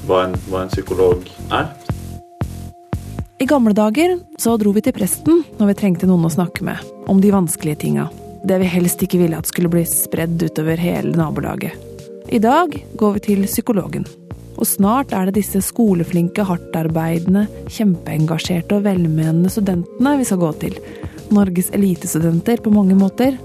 hva, 0.07 0.23
en, 0.23 0.37
hva 0.47 0.63
en 0.63 0.71
psykolog 0.71 1.27
er. 1.51 1.73
I 3.37 3.45
gamle 3.45 3.75
dager 3.77 4.15
så 4.41 4.55
dro 4.57 4.71
vi 4.73 4.81
til 4.85 4.95
presten 4.97 5.43
når 5.59 5.71
vi 5.71 5.79
trengte 5.81 6.07
noen 6.09 6.25
å 6.25 6.33
snakke 6.33 6.65
med, 6.65 6.79
om 7.11 7.19
de 7.21 7.33
vanskelige 7.33 7.83
tinga. 7.83 8.07
Det 8.47 8.57
vi 8.61 8.69
helst 8.71 9.03
ikke 9.03 9.19
ville 9.21 9.37
at 9.37 9.49
skulle 9.49 9.69
bli 9.71 9.83
spredd 9.85 10.41
utover 10.41 10.79
hele 10.81 11.13
nabolaget. 11.17 11.75
I 12.33 12.39
dag 12.43 12.73
går 12.99 13.17
vi 13.17 13.23
til 13.27 13.45
psykologen. 13.47 14.07
Og 14.57 14.65
snart 14.65 15.13
er 15.13 15.29
det 15.29 15.37
disse 15.37 15.61
skoleflinke, 15.61 16.43
hardtarbeidende, 16.47 17.45
kjempeengasjerte 17.69 18.79
og 18.79 18.87
velmenende 18.87 19.51
studentene 19.53 20.15
vi 20.17 20.25
skal 20.25 20.41
gå 20.41 20.49
til. 20.63 20.79
Norges 21.35 21.69
elitestudenter 21.75 22.63
på 22.63 22.73
mange 22.73 22.97
måter. 22.97 23.37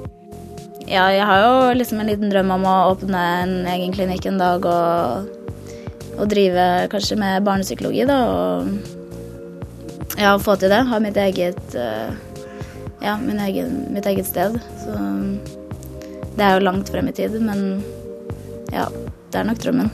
Ja, 0.88 1.06
jeg 1.14 1.24
har 1.26 1.42
jo 1.44 1.74
liksom 1.78 2.00
en 2.02 2.10
liten 2.10 2.32
drøm 2.32 2.50
om 2.56 2.64
å 2.66 2.74
åpne 2.90 3.20
en 3.42 3.54
egen 3.70 3.94
klinikk 3.94 4.26
en 4.26 4.40
dag 4.40 4.66
og, 4.66 5.30
og 6.16 6.26
drive 6.32 6.88
kanskje 6.92 7.18
med 7.20 7.46
barnepsykologi, 7.46 8.04
da. 8.10 8.18
Og 8.26 10.18
ja, 10.18 10.34
få 10.42 10.56
til 10.58 10.72
det. 10.74 10.82
Ha 10.90 11.00
mitt 11.02 11.18
eget 11.20 11.78
eh, 11.78 12.12
Ja, 13.02 13.16
egen, 13.46 13.88
mitt 13.94 14.06
eget 14.06 14.28
sted. 14.28 14.58
Så 14.82 14.98
det 16.36 16.44
er 16.44 16.56
jo 16.56 16.66
langt 16.66 16.90
frem 16.92 17.08
i 17.10 17.16
tid, 17.16 17.34
men 17.42 17.82
ja, 18.72 18.86
det 19.32 19.40
er 19.40 19.48
nok 19.48 19.62
drømmen. 19.62 19.90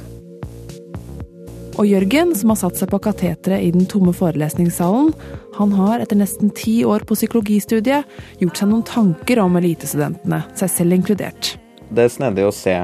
Og 1.78 1.86
Jørgen, 1.86 2.32
som 2.34 2.50
har 2.50 2.58
satt 2.58 2.80
seg 2.80 2.90
på 2.90 2.98
kateteret 2.98 3.62
i 3.62 3.70
den 3.70 3.86
tomme 3.86 4.10
forelesningssalen, 4.16 5.12
han 5.54 5.74
har 5.78 6.02
etter 6.02 6.18
nesten 6.18 6.50
ti 6.50 6.80
år 6.82 7.04
på 7.06 7.14
psykologistudiet 7.14 8.18
gjort 8.40 8.58
seg 8.58 8.70
noen 8.72 8.82
tanker 8.82 9.38
om 9.44 9.54
elitestudentene, 9.60 10.40
seg 10.58 10.72
selv 10.74 10.96
inkludert. 10.96 11.52
Det 11.88 12.02
er 12.02 12.10
snedig 12.10 12.48
å 12.48 12.52
se 12.52 12.74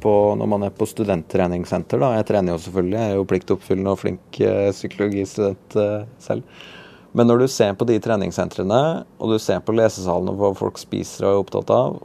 på 0.00 0.14
når 0.40 0.48
man 0.54 0.64
er 0.66 0.72
på 0.72 0.88
studenttreningssenter. 0.88 2.00
Da. 2.00 2.14
Jeg 2.16 2.30
trener 2.32 2.56
jo 2.56 2.62
selvfølgelig, 2.64 2.96
jeg 2.96 3.12
er 3.12 3.20
jo 3.20 3.28
pliktoppfyllende 3.34 3.92
og 3.92 4.00
flink 4.00 4.40
eh, 4.40 4.70
psykologistudent 4.72 5.76
eh, 5.84 6.08
selv. 6.24 6.64
Men 7.12 7.28
når 7.28 7.44
du 7.44 7.48
ser 7.52 7.76
på 7.76 7.86
de 7.90 7.98
treningssentrene, 8.02 8.80
og 9.20 9.34
du 9.34 9.38
ser 9.42 9.60
på 9.66 9.76
lesesalene 9.76 10.32
hvor 10.40 10.56
folk 10.58 10.80
spiser 10.80 11.28
og 11.28 11.30
er 11.30 11.44
opptatt 11.44 11.74
av, 11.76 12.00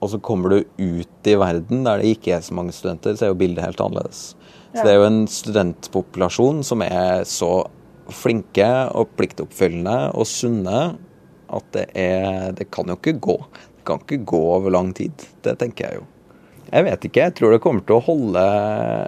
og 0.00 0.12
så 0.12 0.20
kommer 0.24 0.52
du 0.52 0.58
ut 0.80 1.28
i 1.28 1.36
verden 1.38 1.84
der 1.84 2.00
det 2.00 2.14
ikke 2.16 2.34
er 2.36 2.44
så 2.44 2.56
mange 2.56 2.74
studenter, 2.76 3.16
så 3.16 3.26
er 3.26 3.32
jo 3.34 3.40
bildet 3.40 3.64
helt 3.64 3.82
annerledes. 3.84 4.22
Så 4.70 4.84
det 4.86 4.92
er 4.92 5.00
jo 5.00 5.08
en 5.08 5.24
studentpopulasjon 5.30 6.62
som 6.66 6.84
er 6.86 7.24
så 7.28 7.52
flinke 8.14 8.68
og 8.96 9.12
pliktoppfyllende 9.18 10.12
og 10.14 10.28
sunne 10.28 10.80
at 11.50 11.66
det 11.74 11.88
er 11.98 12.54
Det 12.54 12.68
kan 12.70 12.86
jo 12.86 12.94
ikke 12.94 13.18
gå. 13.18 13.36
Det 13.76 13.84
kan 13.88 14.02
ikke 14.04 14.24
gå 14.24 14.40
over 14.54 14.70
lang 14.70 14.92
tid. 14.94 15.10
Det 15.42 15.56
tenker 15.58 15.88
jeg 15.88 15.98
jo. 15.98 16.06
Jeg 16.70 16.86
vet 16.86 17.04
ikke. 17.06 17.24
Jeg 17.24 17.34
tror 17.34 17.50
det 17.50 17.62
kommer 17.64 17.82
til 17.82 17.96
å 17.96 18.04
holde 18.06 18.42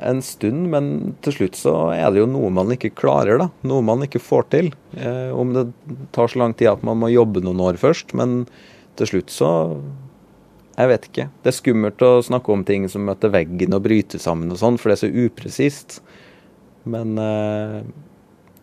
en 0.02 0.22
stund, 0.26 0.66
men 0.72 1.14
til 1.22 1.36
slutt 1.36 1.58
så 1.58 1.74
er 1.94 2.10
det 2.10 2.18
jo 2.18 2.26
noe 2.26 2.50
man 2.50 2.74
ikke 2.74 2.90
klarer, 2.98 3.38
da. 3.38 3.48
Noe 3.70 3.84
man 3.86 4.02
ikke 4.02 4.22
får 4.22 4.48
til. 4.50 4.72
Eh, 4.98 5.30
om 5.30 5.54
det 5.54 5.68
tar 6.16 6.32
så 6.32 6.42
lang 6.42 6.56
tid 6.58 6.72
at 6.72 6.82
man 6.86 6.98
må 6.98 7.12
jobbe 7.12 7.44
noen 7.44 7.62
år 7.62 7.78
først, 7.78 8.16
men 8.18 8.42
til 8.98 9.12
slutt 9.12 9.30
så 9.30 9.52
Jeg 10.82 10.90
vet 10.90 11.04
ikke. 11.06 11.28
Det 11.44 11.50
er 11.52 11.54
skummelt 11.54 12.02
å 12.02 12.12
snakke 12.26 12.50
om 12.50 12.62
ting 12.66 12.88
som 12.90 13.04
møter 13.06 13.30
veggen 13.30 13.76
og 13.76 13.84
bryter 13.84 14.18
sammen 14.22 14.50
og 14.50 14.58
sånn, 14.58 14.78
for 14.80 14.90
det 14.90 14.96
er 14.96 15.02
så 15.04 15.26
upresist. 15.26 16.00
Men 16.90 17.14
eh, 17.22 17.76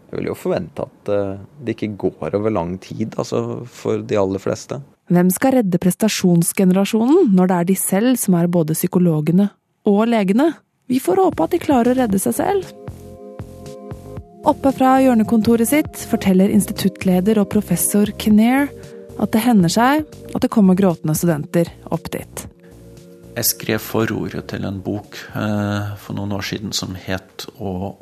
jeg 0.09 0.17
vil 0.17 0.27
jo 0.31 0.35
forvente 0.35 0.83
at 0.83 1.11
eh, 1.13 1.39
det 1.63 1.77
ikke 1.77 1.93
går 2.01 2.35
over 2.35 2.51
lang 2.51 2.75
tid, 2.83 3.15
altså 3.15 3.61
for 3.71 4.03
de 4.03 4.19
aller 4.19 4.43
fleste. 4.43 4.81
Hvem 5.09 5.31
skal 5.33 5.55
redde 5.59 5.79
prestasjonsgenerasjonen 5.81 7.31
når 7.37 7.49
det 7.49 7.55
er 7.59 7.69
de 7.71 7.77
selv 7.79 8.19
som 8.21 8.35
er 8.37 8.51
både 8.51 8.75
psykologene 8.75 9.47
og 9.89 10.03
legene? 10.11 10.51
Vi 10.89 10.99
får 10.99 11.23
håpe 11.23 11.45
at 11.45 11.55
de 11.55 11.61
klarer 11.63 11.93
å 11.93 12.01
redde 12.01 12.19
seg 12.19 12.35
selv. 12.41 12.73
Oppe 14.49 14.71
fra 14.75 14.97
hjørnekontoret 15.03 15.71
sitt 15.71 16.03
forteller 16.09 16.51
instituttleder 16.51 17.39
og 17.41 17.51
professor 17.53 18.09
Kinnear 18.19 18.67
at 19.19 19.33
det 19.35 19.43
hender 19.43 19.71
seg 19.71 20.07
at 20.07 20.41
det 20.41 20.51
kommer 20.53 20.77
gråtende 20.79 21.15
studenter 21.17 21.69
opp 21.91 22.07
dit. 22.13 22.45
Jeg 23.35 23.47
skrev 23.47 23.79
forordet 23.83 24.47
til 24.51 24.65
en 24.67 24.79
bok 24.83 25.15
eh, 25.37 25.93
for 26.01 26.17
noen 26.17 26.33
år 26.35 26.45
siden 26.49 26.73
som 26.75 26.95
het 26.95 27.45
'Å 27.59 27.95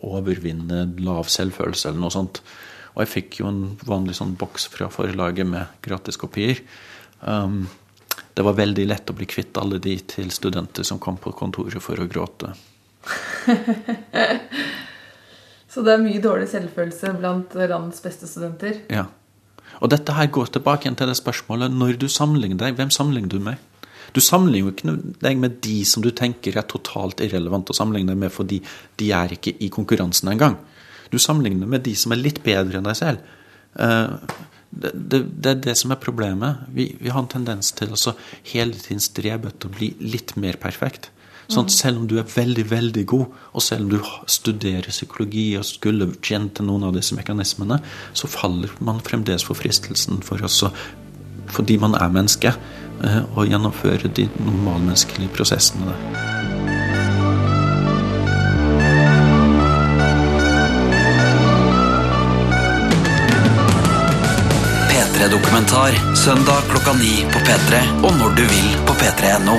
overvinne 0.00 0.86
lav 1.04 1.28
selvfølelse', 1.28 1.88
eller 1.88 2.00
noe 2.00 2.14
sånt. 2.14 2.40
Og 2.94 3.02
jeg 3.04 3.08
fikk 3.08 3.40
jo 3.40 3.46
en 3.48 3.76
vanlig 3.84 4.16
sånn 4.16 4.36
boks 4.36 4.66
fra 4.72 4.88
forlaget 4.88 5.46
med 5.46 5.66
gratis 5.82 6.16
kopier. 6.16 6.60
Um, 7.20 7.68
det 8.34 8.42
var 8.42 8.56
veldig 8.56 8.86
lett 8.86 9.10
å 9.10 9.16
bli 9.16 9.26
kvitt 9.26 9.58
alle 9.60 9.78
de 9.78 9.98
til 9.98 10.30
studenter 10.30 10.82
som 10.82 10.98
kom 10.98 11.16
på 11.20 11.32
kontoret 11.36 11.82
for 11.82 12.00
å 12.00 12.08
gråte. 12.08 12.54
Så 15.70 15.84
det 15.86 15.92
er 15.92 16.02
mye 16.02 16.20
dårlig 16.22 16.48
selvfølelse 16.50 17.12
blant 17.20 17.54
landets 17.54 18.02
beste 18.02 18.26
studenter. 18.26 18.80
Ja. 18.90 19.06
Og 19.80 19.90
dette 19.92 20.14
her 20.16 20.28
går 20.32 20.52
tilbake 20.54 20.86
igjen 20.86 20.98
til 21.00 21.10
det 21.10 21.18
spørsmålet 21.18 21.72
når 21.72 21.98
du 22.00 22.06
sammenligner 22.12 22.60
deg, 22.66 22.76
hvem 22.78 22.92
sammenligner 22.94 23.32
du 23.32 23.40
med? 23.50 23.56
Du 24.12 24.20
sammenligner 24.20 24.68
jo 24.68 24.74
ikke 24.74 24.94
deg 25.22 25.40
med 25.40 25.60
de 25.64 25.78
som 25.86 26.02
du 26.04 26.10
tenker 26.16 26.58
er 26.58 26.66
totalt 26.68 27.22
irrelevant 27.24 27.70
å 27.70 27.76
sammenligne 27.76 28.12
deg 28.12 28.22
med, 28.24 28.34
fordi 28.34 28.58
de 29.00 29.10
er 29.14 29.36
ikke 29.36 29.54
i 29.62 29.70
konkurransen 29.72 30.32
engang. 30.32 30.58
Du 31.10 31.18
sammenligner 31.18 31.70
med 31.70 31.84
de 31.86 31.94
som 31.98 32.12
er 32.12 32.22
litt 32.22 32.42
bedre 32.46 32.80
enn 32.80 32.88
deg 32.90 32.98
selv. 32.98 33.34
Eh, 33.78 34.38
Det, 34.70 34.92
det, 34.94 35.18
det 35.42 35.50
er 35.50 35.62
det 35.64 35.72
som 35.78 35.90
er 35.90 35.98
problemet. 35.98 36.60
Vi, 36.70 36.84
vi 37.02 37.10
har 37.10 37.24
en 37.24 37.30
tendens 37.30 37.72
til 37.74 37.90
å 37.90 38.12
hele 38.52 38.78
tiden 38.78 39.02
strebe 39.02 39.50
etter 39.50 39.66
å 39.66 39.74
bli 39.74 39.88
litt 39.98 40.36
mer 40.38 40.60
perfekt. 40.62 41.08
Sånn, 41.50 41.66
mm. 41.66 41.74
selv 41.74 41.98
om 41.98 42.06
du 42.06 42.16
er 42.20 42.28
veldig, 42.30 42.64
veldig 42.70 43.04
god, 43.10 43.38
og 43.52 43.64
selv 43.64 43.88
om 43.88 43.94
du 43.96 44.10
studerer 44.30 44.86
psykologi 44.92 45.48
og 45.58 45.66
skulle 45.66 46.06
kjent 46.22 46.54
til 46.58 46.68
noen 46.68 46.86
av 46.86 46.94
disse 46.94 47.16
mekanismene, 47.18 47.80
så 48.14 48.30
faller 48.30 48.70
man 48.78 49.02
fremdeles 49.02 49.46
for 49.46 49.58
fristelsen 49.58 50.22
for 50.26 50.42
oss 50.46 50.62
fordi 51.50 51.74
man 51.82 51.96
er 51.98 52.12
menneske, 52.14 52.52
eh, 53.02 53.22
og 53.34 53.48
gjennomfører 53.50 54.12
de 54.14 54.28
normalmenneskelige 54.38 55.32
prosessene. 55.34 55.96
P3-dokumentar 64.92 65.98
søndag 66.14 66.70
klokka 66.70 66.94
ni 67.02 67.26
på 67.34 67.42
P3 67.42 67.82
og 68.04 68.14
når 68.22 68.38
du 68.38 68.46
vil 68.54 68.70
på 68.86 68.94
p3.no. 69.02 69.58